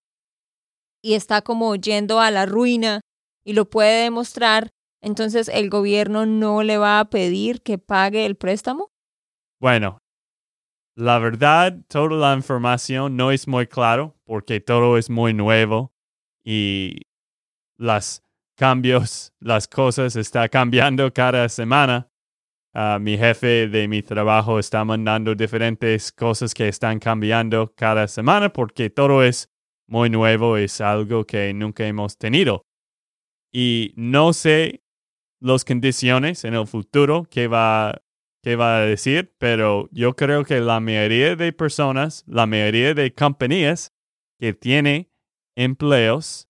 y 1.02 1.14
está 1.14 1.42
como 1.42 1.74
yendo 1.74 2.20
a 2.20 2.30
la 2.30 2.46
ruina 2.46 3.00
y 3.44 3.54
lo 3.54 3.68
puede 3.68 4.04
demostrar, 4.04 4.70
entonces 5.02 5.48
el 5.48 5.70
gobierno 5.70 6.24
no 6.24 6.62
le 6.62 6.78
va 6.78 7.00
a 7.00 7.10
pedir 7.10 7.62
que 7.62 7.78
pague 7.78 8.26
el 8.26 8.36
préstamo. 8.36 8.92
Bueno, 9.60 9.98
la 10.96 11.18
verdad, 11.18 11.76
toda 11.88 12.16
la 12.16 12.34
información 12.34 13.16
no 13.16 13.30
es 13.30 13.48
muy 13.48 13.66
claro 13.66 14.16
porque 14.24 14.60
todo 14.60 14.96
es 14.96 15.10
muy 15.10 15.34
nuevo 15.34 15.92
y 16.44 17.02
los 17.76 18.22
cambios, 18.56 19.32
las 19.40 19.66
cosas 19.66 20.14
están 20.16 20.48
cambiando 20.48 21.12
cada 21.12 21.48
semana. 21.48 22.08
Ah, 22.72 22.98
mi 23.00 23.16
jefe 23.16 23.68
de 23.68 23.88
mi 23.88 24.02
trabajo 24.02 24.58
está 24.58 24.84
mandando 24.84 25.34
diferentes 25.34 26.12
cosas 26.12 26.54
que 26.54 26.68
están 26.68 26.98
cambiando 26.98 27.72
cada 27.76 28.08
semana 28.08 28.52
porque 28.52 28.90
todo 28.90 29.22
es 29.22 29.48
muy 29.86 30.10
nuevo, 30.10 30.56
es 30.56 30.80
algo 30.80 31.24
que 31.24 31.52
nunca 31.54 31.86
hemos 31.86 32.16
tenido. 32.18 32.66
Y 33.52 33.92
no 33.96 34.32
sé 34.32 34.82
las 35.40 35.64
condiciones 35.64 36.44
en 36.44 36.54
el 36.54 36.66
futuro 36.66 37.26
que 37.30 37.48
va 37.48 38.02
qué 38.44 38.56
va 38.56 38.76
a 38.76 38.80
decir, 38.80 39.34
pero 39.38 39.88
yo 39.90 40.16
creo 40.16 40.44
que 40.44 40.60
la 40.60 40.78
mayoría 40.78 41.34
de 41.34 41.50
personas, 41.54 42.24
la 42.26 42.44
mayoría 42.44 42.92
de 42.92 43.14
compañías 43.14 43.94
que 44.38 44.52
tienen 44.52 45.08
empleos, 45.56 46.46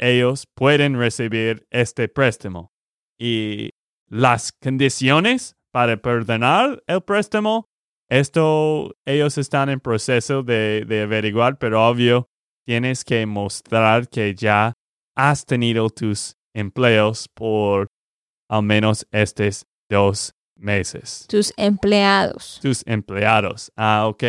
ellos 0.00 0.48
pueden 0.56 0.98
recibir 0.98 1.68
este 1.70 2.08
préstamo. 2.08 2.72
Y 3.16 3.70
las 4.08 4.50
condiciones 4.50 5.56
para 5.72 5.96
perdonar 5.98 6.82
el 6.88 7.00
préstamo, 7.02 7.66
esto 8.10 8.96
ellos 9.06 9.38
están 9.38 9.68
en 9.68 9.78
proceso 9.78 10.42
de, 10.42 10.84
de 10.84 11.02
averiguar, 11.02 11.58
pero 11.58 11.86
obvio, 11.86 12.26
tienes 12.66 13.04
que 13.04 13.24
mostrar 13.24 14.08
que 14.08 14.34
ya 14.34 14.72
has 15.14 15.46
tenido 15.46 15.90
tus 15.90 16.34
empleos 16.54 17.28
por 17.28 17.86
al 18.50 18.64
menos 18.64 19.06
estos 19.12 19.64
dos 19.88 20.32
meses. 20.58 21.26
Tus 21.28 21.52
empleados. 21.56 22.58
Tus 22.60 22.82
empleados. 22.86 23.72
Ah, 23.76 24.06
ok. 24.06 24.24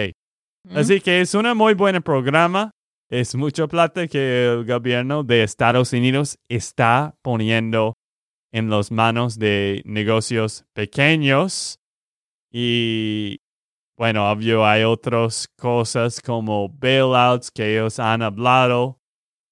Así 0.74 1.02
que 1.02 1.22
es 1.22 1.34
un 1.34 1.46
muy 1.58 1.74
buen 1.74 2.02
programa. 2.02 2.72
Es 3.10 3.34
mucho 3.36 3.68
plata 3.68 4.08
que 4.08 4.46
el 4.46 4.66
gobierno 4.66 5.24
de 5.24 5.44
Estados 5.44 5.94
Unidos 5.94 6.38
está 6.48 7.16
poniendo 7.24 7.96
en 8.52 8.70
las 8.70 8.92
manos 8.92 9.40
de 9.40 9.82
negocios 9.86 10.66
pequeños. 10.74 11.80
Y 12.52 13.40
bueno, 13.98 14.30
obvio 14.32 14.66
hay 14.66 14.84
otras 14.84 15.48
cosas 15.58 16.22
como 16.22 16.70
bailouts 16.70 17.52
que 17.52 17.74
ellos 17.74 18.00
han 18.00 18.22
hablado, 18.22 19.00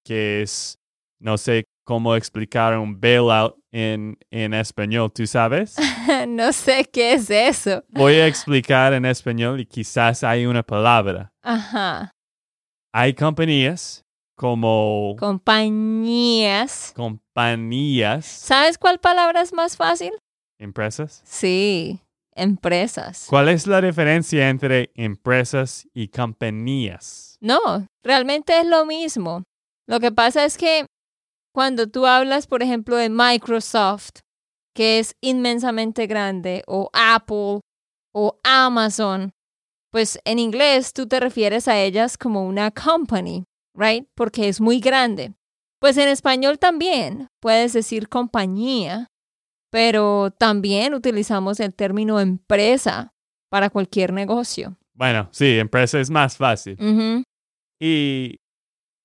que 0.05 0.43
es, 0.43 0.77
no 1.19 1.37
sé 1.37 1.63
cómo 1.83 2.15
explicar 2.15 2.77
un 2.77 2.99
bailout 2.99 3.57
en, 3.77 4.17
en 4.31 4.53
español, 4.55 5.11
¿tú 5.13 5.27
sabes? 5.27 5.75
no 6.27 6.51
sé 6.51 6.85
qué 6.91 7.13
es 7.13 7.29
eso. 7.29 7.83
Voy 7.89 8.15
a 8.15 8.25
explicar 8.27 8.93
en 8.93 9.05
español 9.05 9.59
y 9.59 9.65
quizás 9.65 10.23
hay 10.23 10.45
una 10.47 10.63
palabra. 10.63 11.31
Ajá. 11.43 12.11
Hay 12.93 13.13
compañías 13.13 14.03
como 14.35 15.15
Compañías. 15.19 16.91
compañías, 16.95 18.25
¿Sabes 18.25 18.77
cuál 18.77 18.99
palabra 18.99 19.41
es 19.41 19.53
más 19.53 19.77
fácil? 19.77 20.11
empresas. 20.59 21.21
Sí, 21.23 21.99
empresas. 22.35 23.27
¿Cuál 23.29 23.49
es 23.49 23.67
la 23.67 23.79
diferencia 23.81 24.49
entre 24.49 24.91
empresas 24.95 25.87
y 25.93 26.07
compañías? 26.07 27.37
No, 27.41 27.59
realmente 28.03 28.59
es 28.59 28.65
lo 28.65 28.85
mismo. 28.85 29.43
Lo 29.87 29.99
que 29.99 30.11
pasa 30.11 30.45
es 30.45 30.57
que 30.57 30.85
cuando 31.57 31.87
tú 31.87 32.05
hablas, 32.05 32.45
por 32.45 32.61
ejemplo, 32.61 32.97
de 32.97 33.09
Microsoft, 33.09 34.19
que 34.75 34.99
es 34.99 35.15
inmensamente 35.21 36.05
grande, 36.05 36.61
o 36.67 36.91
Apple, 36.93 37.61
o 38.13 38.39
Amazon, 38.43 39.31
pues 39.91 40.19
en 40.23 40.37
inglés 40.37 40.93
tú 40.93 41.07
te 41.07 41.19
refieres 41.19 41.67
a 41.67 41.79
ellas 41.79 42.15
como 42.15 42.45
una 42.45 42.69
company, 42.69 43.43
right? 43.73 44.07
Porque 44.13 44.49
es 44.49 44.61
muy 44.61 44.79
grande. 44.79 45.33
Pues 45.79 45.97
en 45.97 46.09
español 46.09 46.59
también 46.59 47.27
puedes 47.41 47.73
decir 47.73 48.07
compañía, 48.07 49.07
pero 49.71 50.29
también 50.29 50.93
utilizamos 50.93 51.59
el 51.59 51.73
término 51.73 52.19
empresa 52.19 53.15
para 53.49 53.71
cualquier 53.71 54.13
negocio. 54.13 54.77
Bueno, 54.93 55.27
sí, 55.31 55.57
empresa 55.57 55.99
es 55.99 56.11
más 56.11 56.37
fácil. 56.37 56.77
Y 57.81 58.35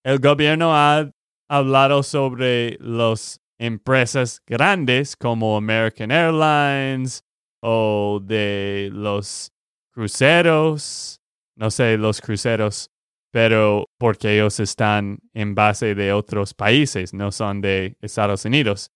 el 0.05 0.19
gobierno 0.19 0.77
ha 0.77 1.11
hablado 1.53 2.03
sobre 2.03 2.79
las 2.81 3.38
empresas 3.59 4.41
grandes 4.47 5.15
como 5.17 5.59
American 5.59 6.11
Airlines 6.11 7.25
o 7.61 8.21
de 8.25 8.88
los 8.91 9.53
cruceros, 9.93 11.21
no 11.55 11.71
sé, 11.71 11.99
los 11.99 12.23
cruceros, 12.23 12.91
pero 13.31 13.85
porque 13.99 14.35
ellos 14.35 14.61
están 14.61 15.19
en 15.35 15.55
base 15.55 15.95
de 15.95 16.15
otros 16.15 16.55
países, 16.55 17.12
no 17.12 17.31
son 17.31 17.61
de 17.61 17.99
Estados 18.01 18.47
Unidos. 18.47 18.91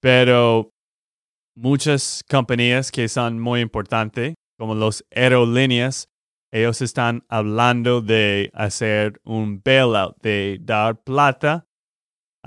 Pero 0.00 0.70
muchas 1.56 2.22
compañías 2.30 2.92
que 2.92 3.08
son 3.08 3.40
muy 3.40 3.60
importantes, 3.60 4.34
como 4.56 4.76
los 4.76 5.04
aerolíneas, 5.12 6.08
ellos 6.52 6.80
están 6.80 7.24
hablando 7.28 8.02
de 8.02 8.50
hacer 8.54 9.20
un 9.24 9.60
bailout, 9.64 10.16
de 10.22 10.58
dar 10.60 11.02
plata 11.02 11.67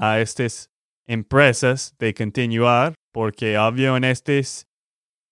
a 0.02 0.20
estas 0.20 0.72
empresas 1.08 1.96
de 2.00 2.14
continuar, 2.14 2.96
porque 3.14 3.58
obvio 3.58 3.96
en 3.96 4.04
estos, 4.04 4.66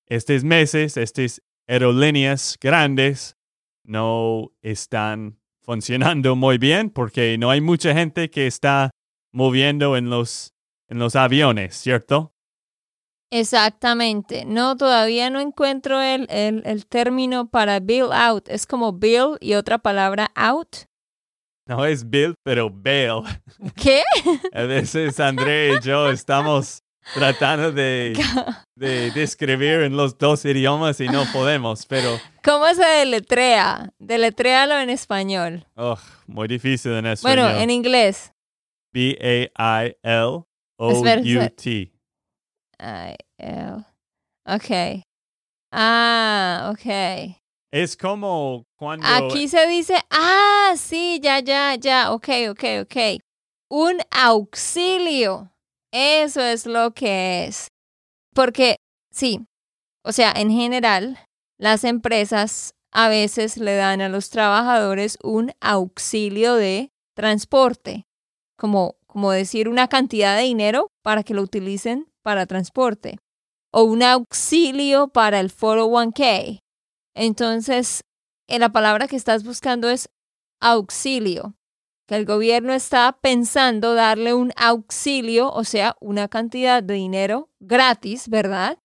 estos 0.05 0.43
meses, 0.43 0.95
estas 0.95 1.41
aerolíneas 1.67 2.55
grandes 2.61 3.35
no 3.83 4.51
están 4.61 5.39
funcionando 5.61 6.35
muy 6.35 6.59
bien 6.59 6.91
porque 6.91 7.37
no 7.39 7.49
hay 7.49 7.61
mucha 7.61 7.93
gente 7.93 8.29
que 8.29 8.45
está 8.45 8.91
moviendo 9.31 9.97
en 9.97 10.11
los, 10.11 10.53
en 10.87 10.99
los 10.99 11.15
aviones, 11.15 11.75
¿cierto? 11.75 12.33
Exactamente. 13.31 14.45
No, 14.45 14.77
todavía 14.77 15.29
no 15.31 15.39
encuentro 15.39 15.99
el, 16.01 16.27
el, 16.29 16.61
el 16.65 16.85
término 16.85 17.49
para 17.49 17.79
bill 17.79 18.11
out. 18.11 18.47
Es 18.49 18.67
como 18.67 18.93
bill 18.93 19.37
y 19.39 19.53
otra 19.53 19.79
palabra 19.79 20.31
out. 20.35 20.88
No 21.69 21.85
es 21.85 22.09
Bill, 22.09 22.33
pero 22.43 22.67
bail. 22.71 23.21
¿Qué? 23.75 24.01
A 24.53 24.63
veces 24.63 25.19
André 25.19 25.75
y 25.75 25.79
yo 25.81 26.09
estamos 26.09 26.81
tratando 27.13 27.71
de, 27.71 28.19
de 28.75 29.11
describir 29.11 29.81
en 29.81 29.95
los 29.95 30.17
dos 30.17 30.43
idiomas 30.45 30.99
y 30.99 31.07
no 31.07 31.25
podemos, 31.31 31.85
pero 31.85 32.17
¿Cómo 32.43 32.73
se 32.73 32.83
deletrea? 32.83 33.91
Deletréalo 33.99 34.79
en 34.79 34.89
español. 34.89 35.63
oh, 35.75 35.99
muy 36.25 36.47
difícil 36.47 36.93
en 36.93 37.05
español. 37.05 37.45
Bueno, 37.45 37.59
en 37.61 37.69
inglés. 37.69 38.33
B-A-I-L-O-U-T. 38.91 39.51
I, 41.69 43.15
L. 43.37 43.85
Ok. 44.47 45.03
Ah, 45.71 46.71
ok. 46.73 46.85
Es 47.71 47.95
como 47.95 48.65
cuando... 48.77 49.05
Aquí 49.07 49.47
se 49.47 49.67
dice, 49.67 49.95
ah, 50.09 50.73
sí, 50.75 51.19
ya, 51.21 51.39
ya, 51.39 51.75
ya, 51.75 52.11
ok, 52.11 52.29
ok, 52.49 52.63
ok. 52.81 53.21
Un 53.69 53.99
auxilio. 54.09 55.51
Eso 55.91 56.41
es 56.41 56.65
lo 56.65 56.93
que 56.93 57.45
es. 57.45 57.67
Porque, 58.33 58.77
sí, 59.11 59.45
o 60.03 60.11
sea, 60.11 60.31
en 60.35 60.49
general, 60.49 61.19
las 61.59 61.83
empresas 61.83 62.71
a 62.91 63.09
veces 63.09 63.57
le 63.57 63.75
dan 63.75 64.01
a 64.01 64.09
los 64.09 64.29
trabajadores 64.29 65.17
un 65.21 65.51
auxilio 65.61 66.55
de 66.55 66.89
transporte, 67.15 68.05
como, 68.57 68.95
como 69.05 69.31
decir 69.31 69.69
una 69.69 69.87
cantidad 69.87 70.35
de 70.35 70.43
dinero 70.43 70.87
para 71.03 71.23
que 71.23 71.35
lo 71.35 71.43
utilicen 71.43 72.07
para 72.23 72.47
transporte, 72.47 73.19
o 73.71 73.83
un 73.83 74.01
auxilio 74.01 75.09
para 75.09 75.39
el 75.39 75.51
401k. 75.51 76.59
Entonces, 77.19 78.05
en 78.47 78.61
la 78.61 78.69
palabra 78.69 79.09
que 79.09 79.17
estás 79.17 79.43
buscando 79.43 79.89
es 79.89 80.09
auxilio, 80.61 81.53
que 82.07 82.15
el 82.15 82.25
gobierno 82.25 82.71
está 82.71 83.19
pensando 83.21 83.93
darle 83.93 84.33
un 84.33 84.53
auxilio, 84.55 85.51
o 85.51 85.65
sea, 85.65 85.97
una 85.99 86.29
cantidad 86.29 86.81
de 86.81 86.93
dinero 86.93 87.49
gratis, 87.59 88.29
¿verdad? 88.29 88.79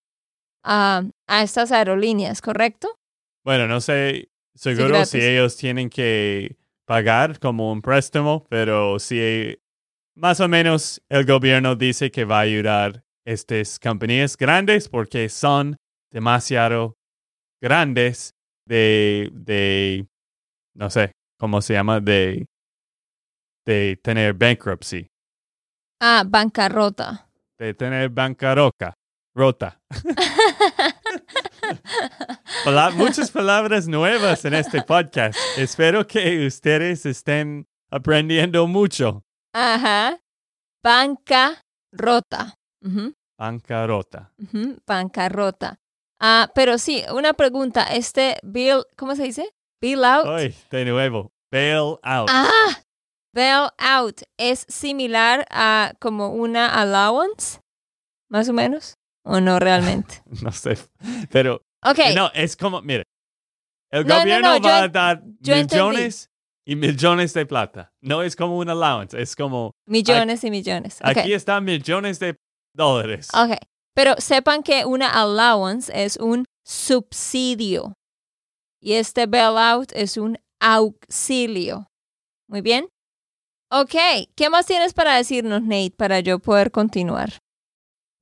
A, 0.64 1.04
a 1.28 1.42
estas 1.44 1.70
aerolíneas, 1.70 2.42
¿correcto? 2.42 2.98
Bueno, 3.44 3.68
no 3.68 3.80
sé 3.80 4.32
seguro 4.56 5.04
si 5.04 5.20
ellos 5.20 5.56
tienen 5.56 5.88
que 5.88 6.56
pagar 6.86 7.38
como 7.38 7.70
un 7.70 7.82
préstamo, 7.82 8.46
pero 8.50 8.98
si 8.98 9.56
más 10.16 10.40
o 10.40 10.48
menos 10.48 11.00
el 11.08 11.24
gobierno 11.24 11.76
dice 11.76 12.10
que 12.10 12.24
va 12.24 12.38
a 12.38 12.40
ayudar 12.40 13.04
estas 13.24 13.78
compañías 13.78 14.36
grandes 14.36 14.88
porque 14.88 15.28
son 15.28 15.76
demasiado 16.10 16.96
grandes 17.68 18.34
de, 18.68 19.30
de 19.32 20.06
no 20.76 20.90
sé, 20.90 21.12
¿cómo 21.40 21.62
se 21.62 21.72
llama? 21.72 22.00
De, 22.00 22.44
de 23.66 23.98
tener 24.02 24.34
bankruptcy, 24.34 25.06
Ah, 26.02 26.22
bancarrota. 26.26 27.26
de 27.58 27.72
tener 27.72 28.10
bancarrota, 28.10 28.92
rota. 29.34 29.80
Pala- 32.64 32.90
muchas 32.90 33.30
palabras 33.30 33.88
nuevas 33.88 34.44
en 34.44 34.54
este 34.54 34.82
podcast. 34.82 35.38
Espero 35.56 36.06
que 36.06 36.46
ustedes 36.46 37.06
estén 37.06 37.66
aprendiendo 37.90 38.66
mucho. 38.66 39.22
Ajá. 39.54 40.18
Bancarrota. 40.82 42.54
Ujú, 42.82 43.14
Bancarrota. 43.38 44.30
Bancarrota. 44.86 45.76
Ah, 46.20 46.50
pero 46.54 46.78
sí, 46.78 47.02
una 47.12 47.32
pregunta. 47.34 47.84
Este 47.84 48.36
bill, 48.42 48.84
¿cómo 48.96 49.14
se 49.16 49.24
dice? 49.24 49.50
Bill 49.80 50.04
out. 50.04 50.26
Ay, 50.26 50.54
de 50.70 50.84
nuevo. 50.84 51.30
Bail 51.52 51.98
out. 52.02 52.28
Ah, 52.30 52.82
bail 53.34 53.68
out 53.78 54.22
es 54.38 54.64
similar 54.68 55.44
a 55.50 55.92
como 56.00 56.28
una 56.30 56.68
allowance, 56.80 57.60
más 58.30 58.48
o 58.48 58.52
menos, 58.52 58.94
o 59.24 59.40
no 59.40 59.58
realmente. 59.58 60.22
No 60.42 60.50
sé. 60.52 60.78
Pero 61.30 61.60
Ok, 61.84 61.98
no, 62.14 62.30
es 62.34 62.56
como, 62.56 62.80
mire. 62.80 63.04
El 63.92 64.06
No, 64.06 64.14
no, 64.14 64.20
gobierno 64.20 64.48
no, 64.48 64.56
yo 64.56 64.62
va 64.68 64.78
a 64.80 64.84
en- 64.86 64.92
dar 64.92 65.22
yo 65.40 65.54
millones 65.56 66.30
y 66.66 66.76
millones 66.76 67.34
de 67.34 67.44
plata. 67.46 67.92
No 68.02 68.22
es 68.22 68.34
como 68.36 68.56
un 68.56 68.70
allowance. 68.70 69.20
Es 69.20 69.36
como, 69.36 69.72
millones 69.86 70.42
y 70.44 70.50
millones. 70.50 70.98
Ok, 71.02 71.18
aquí 71.18 71.32
están 71.34 71.62
millones 71.64 72.18
de 72.18 72.36
dólares. 72.74 73.28
ok. 73.34 73.56
Pero 73.94 74.14
sepan 74.18 74.62
que 74.62 74.84
una 74.84 75.08
allowance 75.10 75.90
es 75.94 76.16
un 76.16 76.44
subsidio 76.66 77.94
y 78.80 78.94
este 78.94 79.26
bailout 79.26 79.92
es 79.92 80.16
un 80.16 80.38
auxilio. 80.60 81.86
Muy 82.48 82.60
bien. 82.60 82.88
Ok, 83.70 83.94
¿qué 84.36 84.50
más 84.50 84.66
tienes 84.66 84.92
para 84.94 85.16
decirnos, 85.16 85.62
Nate, 85.62 85.92
para 85.96 86.20
yo 86.20 86.38
poder 86.38 86.70
continuar? 86.70 87.38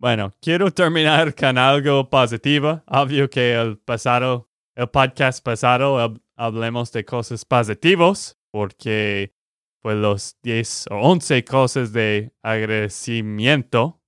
Bueno, 0.00 0.32
quiero 0.40 0.70
terminar 0.72 1.34
con 1.34 1.58
algo 1.58 2.08
positivo. 2.08 2.82
Obvio 2.86 3.28
que 3.30 3.54
el 3.54 3.78
pasado, 3.78 4.48
el 4.74 4.88
podcast 4.88 5.44
pasado, 5.44 5.98
hab- 5.98 6.20
hablemos 6.36 6.90
de 6.92 7.04
cosas 7.04 7.44
positivas, 7.44 8.36
porque 8.50 9.34
pues 9.80 9.96
los 9.96 10.36
10 10.42 10.86
o 10.90 10.96
11 10.96 11.44
cosas 11.44 11.92
de 11.92 12.32
agradecimiento. 12.42 14.00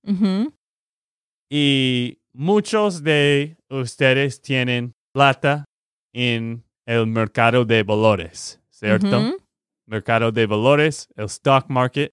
Y 1.49 2.19
muchos 2.33 3.03
de 3.03 3.57
ustedes 3.69 4.41
tienen 4.41 4.93
plata 5.13 5.65
en 6.13 6.63
el 6.85 7.07
mercado 7.07 7.65
de 7.65 7.83
valores, 7.83 8.61
¿cierto? 8.69 9.37
mercado 9.87 10.31
de 10.31 10.45
valores, 10.45 11.07
el 11.15 11.25
stock 11.25 11.69
market. 11.69 12.11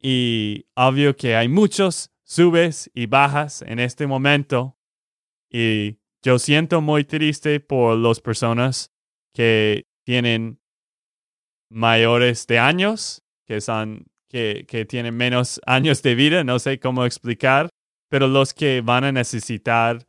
Y 0.00 0.66
obvio 0.74 1.16
que 1.16 1.34
hay 1.36 1.48
muchos 1.48 2.10
subes 2.24 2.90
y 2.94 3.06
bajas 3.06 3.62
en 3.62 3.78
este 3.78 4.06
momento. 4.06 4.76
Y 5.50 5.98
yo 6.22 6.38
siento 6.38 6.80
muy 6.80 7.04
triste 7.04 7.60
por 7.60 7.96
las 7.96 8.20
personas 8.20 8.92
que 9.34 9.84
tienen 10.04 10.60
mayores 11.70 12.46
de 12.46 12.58
años, 12.58 13.22
que 13.46 13.60
son, 13.60 14.06
que, 14.28 14.64
que 14.68 14.84
tienen 14.84 15.16
menos 15.16 15.60
años 15.66 16.02
de 16.02 16.14
vida, 16.14 16.44
no 16.44 16.58
sé 16.58 16.78
cómo 16.78 17.04
explicar, 17.04 17.68
pero 18.10 18.26
los 18.28 18.54
que 18.54 18.80
van 18.80 19.04
a 19.04 19.12
necesitar 19.12 20.06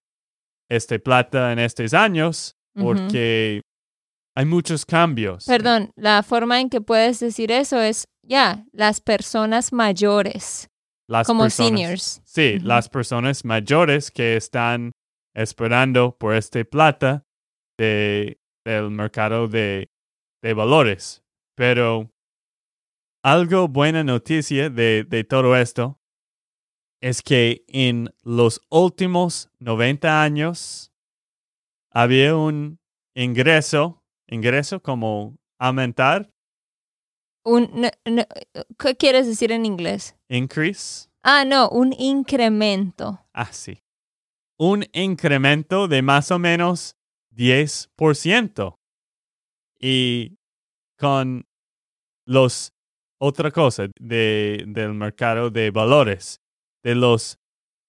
este 0.69 0.99
plata 0.99 1.51
en 1.51 1.59
estos 1.59 1.93
años, 1.93 2.55
porque 2.75 3.61
hay 4.37 4.45
muchos 4.45 4.85
cambios. 4.85 5.45
Perdón, 5.45 5.91
la 5.95 6.23
forma 6.23 6.59
en 6.61 6.69
que 6.69 6.79
puedes 6.81 7.19
decir 7.19 7.51
eso 7.51 7.81
es, 7.81 8.05
ya, 8.23 8.65
las 8.71 9.01
personas 9.01 9.73
mayores, 9.73 10.69
Las 11.07 11.25
como 11.27 11.43
personas- 11.43 11.67
seniors. 11.69 12.21
Sí, 12.23 12.55
Ujú. 12.57 12.67
las 12.67 12.87
personas 12.89 13.43
mayores 13.43 14.11
que 14.11 14.37
están 14.37 14.91
esperando 15.35 16.15
por 16.17 16.35
este 16.35 16.63
plata 16.65 17.23
de, 17.77 18.39
del 18.65 18.91
mercado 18.91 19.47
de, 19.47 19.87
de 20.43 20.53
valores. 20.53 21.23
Pero 21.57 22.11
algo 23.23 23.67
buena 23.67 24.03
noticia 24.03 24.69
de, 24.69 25.03
de 25.07 25.23
todo 25.23 25.55
esto 25.57 25.98
es 27.01 27.21
que 27.21 27.63
en 27.67 28.13
los 28.23 28.61
últimos 28.69 29.49
90 29.59 30.21
años 30.21 30.91
había 31.91 32.35
un 32.35 32.79
ingreso, 33.15 34.03
ingreso 34.27 34.81
como 34.81 35.37
aumentar, 35.59 36.29
Un, 37.45 37.69
no- 37.73 37.89
no, 38.05 38.23
¿Qué 38.77 38.95
quieres 38.97 39.25
decir 39.25 39.51
en 39.51 39.65
inglés? 39.65 40.15
increase. 40.29 41.09
Ah, 41.23 41.45
no, 41.45 41.69
un 41.69 41.93
incremento. 41.93 43.25
Ah, 43.33 43.51
sí. 43.51 43.81
Un 44.57 44.85
incremento 44.93 45.87
de 45.87 46.01
más 46.01 46.31
o 46.31 46.39
menos 46.39 46.95
10%. 47.31 48.75
Y 49.79 50.37
con 50.97 51.45
los 52.25 52.73
otra 53.19 53.51
cosa 53.51 53.87
de, 53.99 54.63
del 54.67 54.93
mercado 54.93 55.49
de 55.49 55.71
valores, 55.71 56.41
de 56.83 56.95
los 56.95 57.39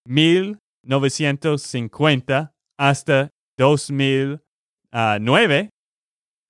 1950 0.07 2.55
hasta 2.79 3.31
2009, 3.59 5.71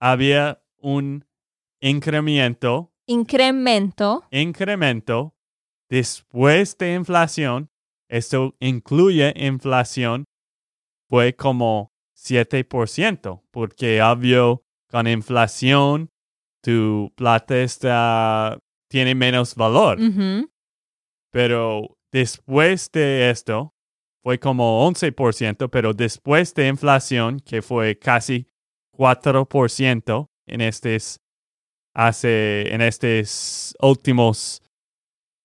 había 0.00 0.62
un 0.78 1.24
incremento 1.80 2.92
Incremento. 3.06 4.26
incremento 4.30 5.34
después 5.90 6.78
de 6.78 6.94
inflación, 6.94 7.68
esto 8.08 8.54
incluye 8.60 9.34
inflación, 9.36 10.24
fue 11.08 11.34
como 11.34 11.92
7%, 12.16 13.42
porque 13.50 14.00
obvio, 14.00 14.62
con 14.88 15.08
inflación, 15.08 16.10
tu 16.62 17.12
plata 17.16 17.58
está, 17.58 18.60
tiene 18.88 19.16
menos 19.16 19.56
valor. 19.56 19.98
Pero 21.32 21.96
después 22.12 22.90
de 22.92 23.30
esto, 23.30 23.74
fue 24.22 24.38
como 24.38 24.86
11%, 24.90 25.70
pero 25.70 25.94
después 25.94 26.54
de 26.54 26.68
inflación, 26.68 27.40
que 27.40 27.62
fue 27.62 27.98
casi 27.98 28.46
4% 28.96 30.26
en 30.46 30.60
estos, 30.60 31.20
hace, 31.94 32.74
en 32.74 32.82
estos 32.82 33.74
últimos 33.80 34.62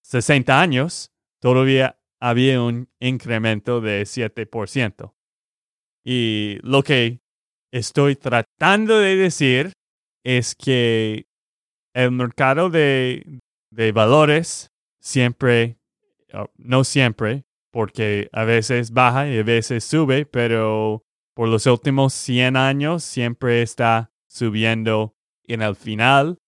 60 0.04 0.60
años, 0.60 1.12
todavía 1.42 1.98
había 2.20 2.62
un 2.62 2.90
incremento 3.00 3.82
de 3.82 4.04
7%. 4.04 5.14
Y 6.04 6.58
lo 6.62 6.84
que 6.84 7.20
estoy 7.72 8.16
tratando 8.16 9.00
de 9.00 9.16
decir 9.16 9.74
es 10.24 10.56
que 10.56 11.28
el 11.94 12.12
mercado 12.12 12.70
de, 12.70 13.40
de 13.72 13.92
valores 13.92 14.70
siempre, 15.00 15.78
no 16.58 16.84
siempre, 16.84 17.46
porque 17.72 18.30
a 18.32 18.44
veces 18.44 18.92
baja 18.92 19.28
y 19.28 19.38
a 19.38 19.44
veces 19.44 19.84
sube, 19.84 20.26
pero 20.26 21.04
por 21.36 21.50
los 21.50 21.66
últimos 21.66 22.14
100 22.14 22.56
años 22.56 23.04
siempre 23.04 23.62
está 23.62 24.12
subiendo 24.28 25.16
en 25.44 25.62
el 25.62 25.76
final, 25.76 26.40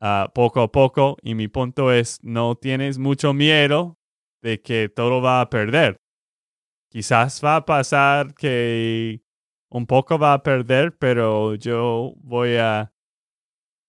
uh, 0.00 0.30
poco 0.32 0.62
a 0.62 0.72
poco. 0.72 1.16
Y 1.22 1.34
mi 1.34 1.48
punto 1.48 1.92
es, 1.92 2.18
no 2.22 2.54
tienes 2.54 2.98
mucho 2.98 3.34
miedo 3.34 3.98
de 4.42 4.60
que 4.60 4.88
todo 4.88 5.20
va 5.20 5.40
a 5.40 5.50
perder. 5.50 5.96
Quizás 6.90 7.44
va 7.44 7.56
a 7.56 7.66
pasar 7.66 8.34
que 8.34 9.20
un 9.70 9.86
poco 9.86 10.18
va 10.18 10.32
a 10.32 10.42
perder, 10.42 10.96
pero 10.96 11.54
yo 11.54 12.14
voy 12.18 12.56
a 12.56 12.92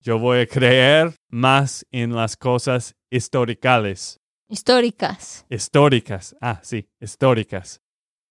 yo 0.02 0.18
voy 0.18 0.40
a 0.40 0.48
creer 0.48 1.14
más 1.30 1.86
en 1.92 2.16
las 2.16 2.38
cosas 2.38 2.96
históricas. 3.10 4.19
Históricas. 4.50 5.46
Históricas. 5.48 6.36
Ah, 6.42 6.60
sí, 6.64 6.90
históricas. 7.00 7.82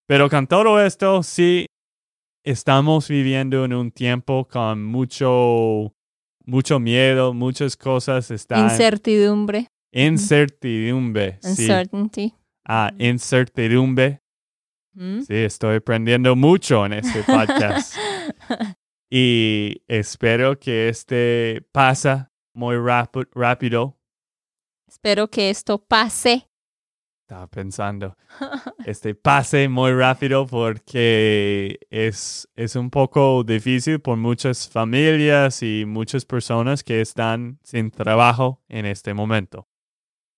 Pero 0.09 0.29
con 0.29 0.49
todo 0.49 0.83
esto, 0.83 1.23
sí, 1.23 1.67
estamos 2.45 3.09
viviendo 3.09 3.65
en 3.65 3.73
un 3.73 3.93
tiempo 3.93 4.49
con 4.49 4.85
mucho, 4.85 5.95
mucho 6.45 6.81
miedo, 6.81 7.33
muchas 7.33 7.77
cosas 7.77 8.33
están. 8.33 8.65
Incertidumbre. 8.65 9.69
Incertidumbre. 9.93 11.39
Uncertainty. 11.45 12.35
Ah, 12.67 12.93
incertidumbre. 12.99 14.21
Sí, 14.95 15.35
estoy 15.35 15.77
aprendiendo 15.77 16.35
mucho 16.35 16.85
en 16.85 16.95
este 16.95 17.23
podcast. 17.23 17.95
y 19.11 19.81
espero 19.87 20.59
que 20.59 20.89
este 20.89 21.65
pasa 21.71 22.33
muy 22.53 22.75
rápido. 22.77 23.98
Espero 24.89 25.29
que 25.29 25.51
esto 25.51 25.79
pase. 25.79 26.49
Estaba 27.23 27.47
pensando. 27.47 28.17
Este 28.87 29.15
pase 29.15 29.69
muy 29.69 29.93
rápido 29.93 30.47
porque 30.47 31.79
es, 31.91 32.49
es 32.57 32.75
un 32.75 32.89
poco 32.89 33.45
difícil 33.45 34.01
por 34.01 34.17
muchas 34.17 34.67
familias 34.67 35.63
y 35.63 35.85
muchas 35.85 36.25
personas 36.25 36.83
que 36.83 37.03
están 37.03 37.59
sin 37.63 37.91
trabajo 37.91 38.63
en 38.69 38.87
este 38.87 39.13
momento. 39.13 39.69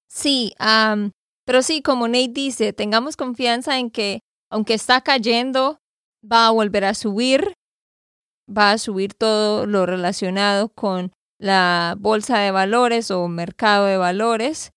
Sí, 0.08 0.52
pero 1.44 1.62
sí, 1.62 1.80
como 1.80 2.08
Nate 2.08 2.32
dice, 2.34 2.72
tengamos 2.72 3.16
confianza 3.16 3.78
en 3.78 3.90
que 3.90 4.20
aunque 4.50 4.74
está 4.74 5.00
cayendo, 5.00 5.78
va 6.24 6.48
a 6.48 6.50
volver 6.50 6.84
a 6.84 6.94
subir, 6.94 7.52
va 8.48 8.72
a 8.72 8.78
subir 8.78 9.14
todo 9.14 9.66
lo 9.66 9.86
relacionado 9.86 10.70
con 10.70 11.12
la 11.40 11.96
bolsa 11.98 12.38
de 12.38 12.50
valores 12.50 13.10
o 13.10 13.26
mercado 13.26 13.86
de 13.86 13.96
valores. 13.96 14.72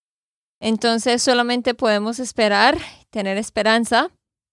Entonces 0.62 1.22
solamente 1.22 1.74
podemos 1.74 2.20
esperar, 2.20 2.78
tener 3.10 3.38
esperanza 3.38 4.10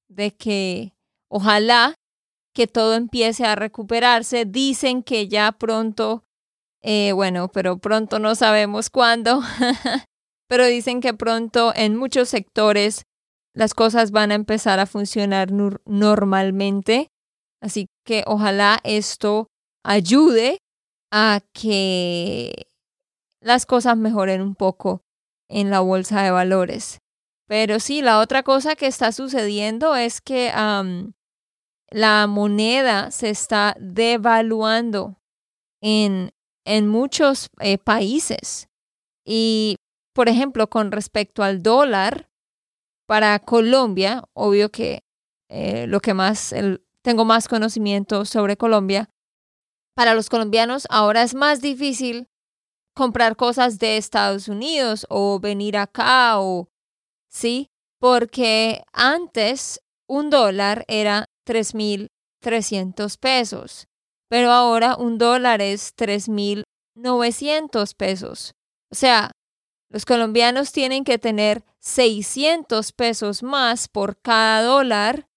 de 0.08 0.32
que 0.32 0.92
ojalá 1.30 1.94
que 2.52 2.66
todo 2.66 2.94
empiece 2.94 3.46
a 3.46 3.54
recuperarse. 3.54 4.44
Dicen 4.44 5.04
que 5.04 5.28
ya 5.28 5.52
pronto, 5.52 6.24
eh, 6.82 7.12
bueno, 7.12 7.46
pero 7.48 7.78
pronto 7.78 8.18
no 8.18 8.34
sabemos 8.34 8.90
cuándo, 8.90 9.40
pero 10.48 10.66
dicen 10.66 11.00
que 11.00 11.14
pronto 11.14 11.72
en 11.76 11.96
muchos 11.96 12.28
sectores 12.28 13.04
las 13.54 13.72
cosas 13.72 14.10
van 14.10 14.32
a 14.32 14.34
empezar 14.34 14.80
a 14.80 14.86
funcionar 14.86 15.52
normalmente. 15.52 17.06
Así 17.62 17.86
que 18.04 18.24
ojalá 18.26 18.80
esto 18.82 19.46
ayude 19.84 20.58
a 21.10 21.40
que 21.52 22.68
las 23.40 23.66
cosas 23.66 23.96
mejoren 23.96 24.42
un 24.42 24.54
poco 24.54 25.02
en 25.48 25.70
la 25.70 25.80
bolsa 25.80 26.22
de 26.22 26.30
valores. 26.30 27.00
Pero 27.46 27.80
sí, 27.80 28.02
la 28.02 28.20
otra 28.20 28.42
cosa 28.42 28.76
que 28.76 28.86
está 28.86 29.10
sucediendo 29.10 29.96
es 29.96 30.20
que 30.20 30.52
la 31.90 32.26
moneda 32.28 33.10
se 33.10 33.30
está 33.30 33.74
devaluando 33.80 35.20
en, 35.82 36.30
en 36.64 36.88
muchos 36.88 37.50
eh, 37.58 37.78
países. 37.78 38.68
Y, 39.24 39.76
por 40.14 40.28
ejemplo, 40.28 40.70
con 40.70 40.92
respecto 40.92 41.42
al 41.42 41.62
dólar, 41.62 42.30
para 43.10 43.36
Colombia, 43.40 44.22
obvio 44.34 44.70
que 44.70 45.02
eh, 45.48 45.88
lo 45.88 45.98
que 45.98 46.14
más, 46.14 46.54
tengo 47.02 47.24
más 47.24 47.48
conocimiento 47.48 48.24
sobre 48.24 48.56
Colombia, 48.56 49.10
para 50.00 50.14
los 50.14 50.30
colombianos 50.30 50.86
ahora 50.88 51.20
es 51.20 51.34
más 51.34 51.60
difícil 51.60 52.30
comprar 52.96 53.36
cosas 53.36 53.78
de 53.78 53.98
Estados 53.98 54.48
Unidos 54.48 55.04
o 55.10 55.38
venir 55.40 55.76
acá 55.76 56.40
o 56.40 56.70
sí, 57.28 57.68
porque 57.98 58.82
antes 58.94 59.82
un 60.08 60.30
dólar 60.30 60.86
era 60.88 61.26
3.300 61.46 63.18
pesos, 63.18 63.88
pero 64.30 64.50
ahora 64.52 64.96
un 64.96 65.18
dólar 65.18 65.60
es 65.60 65.94
3.900 65.96 67.94
pesos. 67.94 68.54
O 68.90 68.94
sea, 68.94 69.32
los 69.90 70.06
colombianos 70.06 70.72
tienen 70.72 71.04
que 71.04 71.18
tener 71.18 71.62
600 71.80 72.92
pesos 72.92 73.42
más 73.42 73.86
por 73.86 74.18
cada 74.18 74.62
dólar 74.62 75.28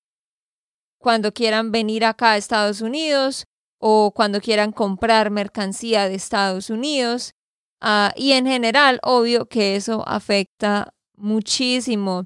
cuando 0.99 1.33
quieran 1.33 1.73
venir 1.73 2.05
acá 2.05 2.31
a 2.31 2.37
Estados 2.37 2.79
Unidos 2.79 3.45
o 3.85 4.13
cuando 4.15 4.39
quieran 4.39 4.71
comprar 4.71 5.29
mercancía 5.29 6.07
de 6.07 6.15
Estados 6.15 6.69
Unidos. 6.69 7.33
Ah, 7.81 8.13
y 8.15 8.31
en 8.31 8.45
general, 8.45 9.01
obvio 9.03 9.47
que 9.47 9.75
eso 9.75 10.07
afecta 10.07 10.93
muchísimo. 11.17 12.23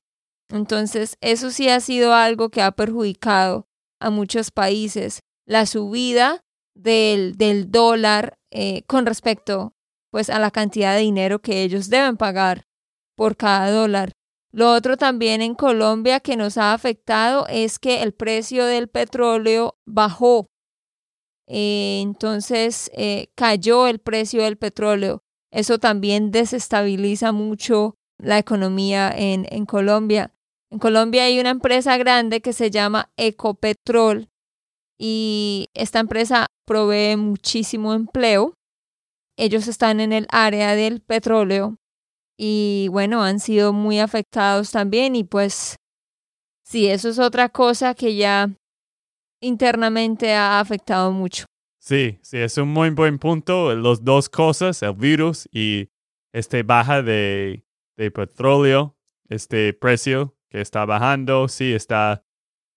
Entonces, 0.49 1.17
eso 1.19 1.49
sí 1.49 1.67
ha 1.67 1.79
sido 1.79 2.13
algo 2.13 2.49
que 2.49 2.61
ha 2.61 2.71
perjudicado 2.73 3.65
a 3.99 4.11
muchos 4.11 4.51
países. 4.51 5.21
La 5.47 5.65
subida 5.65 6.41
del, 6.75 7.37
del 7.37 7.71
dólar 7.71 8.37
eh, 8.51 8.83
con 8.85 9.07
respecto 9.07 9.73
pues 10.11 10.29
a 10.29 10.37
la 10.37 10.51
cantidad 10.51 10.93
de 10.93 11.01
dinero 11.01 11.39
que 11.39 11.63
ellos 11.63 11.89
deben 11.89 12.17
pagar 12.17 12.67
por 13.15 13.35
cada 13.35 13.71
dólar. 13.71 14.11
Lo 14.51 14.71
otro 14.71 14.95
también 14.95 15.41
en 15.41 15.55
Colombia 15.55 16.19
que 16.19 16.37
nos 16.37 16.59
ha 16.59 16.73
afectado 16.73 17.47
es 17.49 17.79
que 17.79 18.03
el 18.03 18.13
precio 18.13 18.63
del 18.65 18.89
petróleo 18.89 19.75
bajó. 19.87 20.51
Eh, 21.47 21.99
entonces 22.01 22.91
eh, 22.93 23.27
cayó 23.35 23.87
el 23.87 23.99
precio 23.99 24.43
del 24.43 24.57
petróleo. 24.57 25.23
Eso 25.51 25.79
también 25.79 26.31
desestabiliza 26.31 27.31
mucho 27.31 27.95
la 28.19 28.37
economía 28.37 29.11
en, 29.15 29.45
en 29.49 29.65
Colombia. 29.65 30.33
En 30.69 30.79
Colombia 30.79 31.23
hay 31.23 31.39
una 31.39 31.51
empresa 31.51 31.97
grande 31.97 32.41
que 32.41 32.51
se 32.51 32.69
llama 32.69 33.09
Ecopetrol 33.15 34.27
y 34.99 35.67
esta 35.73 35.99
empresa 35.99 36.47
provee 36.65 37.15
muchísimo 37.15 37.93
empleo 37.93 38.57
ellos 39.37 39.67
están 39.67 39.99
en 39.99 40.11
el 40.11 40.27
área 40.31 40.75
del 40.75 40.99
petróleo 40.99 41.77
y 42.37 42.87
bueno, 42.91 43.23
han 43.23 43.39
sido 43.39 43.71
muy 43.71 43.99
afectados 43.99 44.71
también 44.71 45.15
y 45.15 45.23
pues 45.23 45.77
sí, 46.65 46.87
eso 46.87 47.09
es 47.09 47.19
otra 47.19 47.49
cosa 47.49 47.93
que 47.93 48.15
ya 48.15 48.49
internamente 49.41 50.33
ha 50.33 50.59
afectado 50.59 51.11
mucho. 51.11 51.45
Sí, 51.79 52.19
sí, 52.21 52.37
es 52.37 52.57
un 52.57 52.69
muy 52.69 52.89
buen 52.89 53.17
punto. 53.19 53.73
Las 53.75 54.03
dos 54.03 54.29
cosas, 54.29 54.81
el 54.83 54.93
virus 54.93 55.47
y 55.51 55.89
este 56.33 56.63
baja 56.63 57.01
de, 57.01 57.63
de 57.95 58.11
petróleo, 58.11 58.97
este 59.29 59.73
precio 59.73 60.35
que 60.49 60.61
está 60.61 60.85
bajando, 60.85 61.47
sí 61.47 61.73
está 61.73 62.23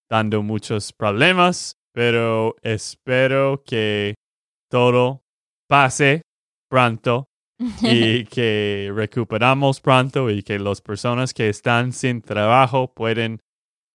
dando 0.09 0.43
muchos 0.43 0.93
problemas, 0.93 1.79
pero 1.93 2.57
espero 2.63 3.63
que 3.65 4.15
todo 4.71 5.25
pase 5.69 6.23
pronto 6.69 7.29
y 7.83 8.25
que 8.27 8.93
recuperamos 8.95 9.81
pronto 9.81 10.31
y 10.31 10.43
que 10.43 10.59
las 10.59 10.81
personas 10.81 11.35
que 11.35 11.49
están 11.49 11.93
sin 11.93 12.23
trabajo 12.23 12.93
pueden 12.93 13.41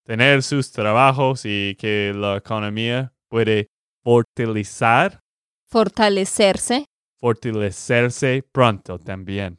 tener 0.06 0.42
sus 0.42 0.70
trabajos 0.70 1.42
y 1.44 1.76
que 1.78 2.12
la 2.14 2.36
economía 2.36 3.12
puede 3.28 3.68
fortalecer. 4.02 5.20
Fortalecerse. 5.68 6.86
Fortalecerse 7.18 8.44
pronto 8.52 8.98
también. 8.98 9.58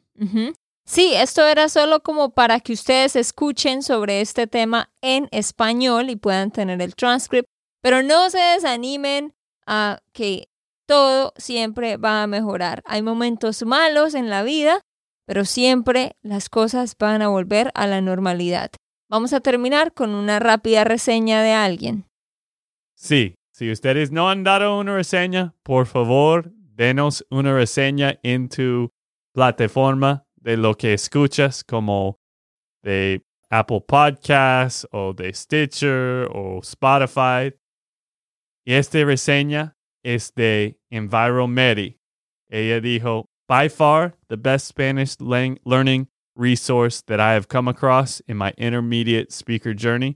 Sí, 0.84 1.12
esto 1.14 1.46
era 1.46 1.68
solo 1.68 2.00
como 2.00 2.30
para 2.30 2.60
que 2.60 2.72
ustedes 2.72 3.14
escuchen 3.14 3.82
sobre 3.82 4.22
este 4.22 4.46
tema 4.46 4.90
en 5.02 5.28
español 5.32 6.08
y 6.08 6.16
puedan 6.16 6.50
tener 6.50 6.80
el 6.80 6.94
transcript, 6.94 7.46
pero 7.82 8.02
no 8.02 8.30
se 8.30 8.38
desanimen 8.38 9.34
a 9.66 10.00
que 10.12 10.48
todo 10.86 11.34
siempre 11.36 11.98
va 11.98 12.22
a 12.22 12.26
mejorar. 12.26 12.80
Hay 12.86 13.02
momentos 13.02 13.62
malos 13.64 14.14
en 14.14 14.30
la 14.30 14.42
vida, 14.42 14.80
pero 15.26 15.44
siempre 15.44 16.16
las 16.22 16.48
cosas 16.48 16.96
van 16.98 17.20
a 17.20 17.28
volver 17.28 17.70
a 17.74 17.86
la 17.86 18.00
normalidad. 18.00 18.70
Vamos 19.08 19.32
a 19.32 19.40
terminar 19.40 19.92
con 19.92 20.10
una 20.10 20.38
rápida 20.38 20.84
reseña 20.84 21.42
de 21.42 21.52
alguien. 21.52 22.04
Sí, 22.94 23.34
si 23.52 23.70
ustedes 23.70 24.10
no 24.10 24.28
han 24.28 24.44
dado 24.44 24.78
una 24.78 24.94
reseña, 24.94 25.54
por 25.62 25.86
favor, 25.86 26.52
denos 26.54 27.26
una 27.30 27.54
reseña 27.54 28.18
en 28.22 28.48
tu 28.48 28.92
plataforma 29.32 30.24
de 30.36 30.56
lo 30.56 30.74
que 30.74 30.94
escuchas, 30.94 31.64
como 31.64 32.18
de 32.82 33.22
Apple 33.50 33.82
Podcasts 33.86 34.86
o 34.92 35.12
de 35.12 35.32
Stitcher 35.32 36.28
o 36.32 36.60
Spotify. 36.62 37.54
Y 38.64 38.74
esta 38.74 39.04
reseña 39.04 39.76
es 40.02 40.34
de 40.34 40.78
Enviromedi. 40.90 41.98
Ella 42.48 42.80
dijo, 42.80 43.28
by 43.48 43.68
far 43.68 44.16
the 44.28 44.36
best 44.36 44.66
Spanish 44.66 45.16
learning 45.20 46.08
resource 46.38 47.02
that 47.02 47.20
I 47.20 47.34
have 47.34 47.48
come 47.48 47.68
across 47.68 48.20
in 48.20 48.36
my 48.36 48.54
intermediate 48.56 49.32
speaker 49.32 49.74
journey. 49.74 50.14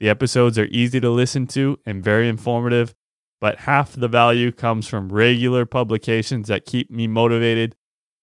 The 0.00 0.08
episodes 0.08 0.58
are 0.58 0.66
easy 0.70 0.98
to 1.00 1.10
listen 1.10 1.46
to 1.48 1.78
and 1.84 2.02
very 2.02 2.28
informative, 2.28 2.94
but 3.40 3.60
half 3.60 3.92
the 3.92 4.08
value 4.08 4.50
comes 4.50 4.88
from 4.88 5.12
regular 5.12 5.66
publications 5.66 6.48
that 6.48 6.64
keep 6.64 6.90
me 6.90 7.06
motivated 7.06 7.76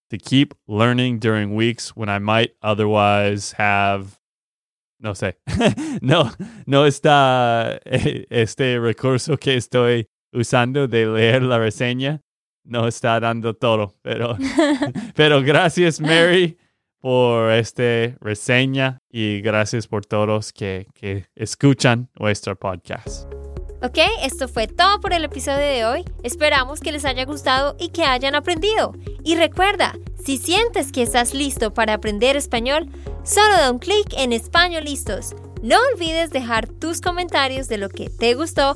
to 0.09 0.17
keep 0.17 0.55
learning 0.67 1.19
during 1.19 1.53
weeks 1.53 1.95
when 1.95 2.09
I 2.09 2.19
might 2.19 2.51
otherwise 2.61 3.53
have 3.53 4.19
no 4.99 5.13
sé, 5.13 5.35
no, 6.01 6.31
no 6.65 6.85
está 6.85 7.79
este 7.85 8.79
recurso 8.79 9.37
que 9.37 9.55
estoy 9.55 10.07
usando 10.33 10.87
de 10.87 11.05
leer 11.05 11.43
la 11.43 11.59
reseña, 11.59 12.21
no 12.65 12.87
está 12.87 13.19
dando 13.19 13.53
todo, 13.53 13.93
pero, 14.01 14.37
pero 15.15 15.41
gracias 15.43 16.01
Mary 16.01 16.57
por 17.07 17.53
esta 17.53 18.17
reseña 18.19 18.99
y 19.09 19.39
gracias 19.39 19.87
por 19.87 20.05
todos 20.05 20.51
que, 20.51 20.87
que 20.93 21.25
escuchan 21.37 22.09
nuestro 22.19 22.57
podcast. 22.57 23.31
Ok, 23.81 23.99
esto 24.23 24.49
fue 24.49 24.67
todo 24.67 24.99
por 24.99 25.13
el 25.13 25.23
episodio 25.23 25.65
de 25.65 25.85
hoy. 25.85 26.03
Esperamos 26.23 26.81
que 26.81 26.91
les 26.91 27.05
haya 27.05 27.23
gustado 27.23 27.77
y 27.79 27.91
que 27.91 28.03
hayan 28.03 28.35
aprendido. 28.35 28.91
Y 29.23 29.37
recuerda, 29.37 29.95
si 30.21 30.37
sientes 30.37 30.91
que 30.91 31.01
estás 31.01 31.33
listo 31.33 31.73
para 31.73 31.93
aprender 31.93 32.35
español, 32.35 32.89
solo 33.23 33.53
da 33.53 33.71
un 33.71 33.79
clic 33.79 34.13
en 34.17 34.33
Español 34.33 34.83
Listos. 34.83 35.33
No 35.63 35.77
olvides 35.93 36.31
dejar 36.31 36.67
tus 36.67 36.99
comentarios 36.99 37.69
de 37.69 37.77
lo 37.77 37.87
que 37.87 38.09
te 38.09 38.33
gustó 38.33 38.75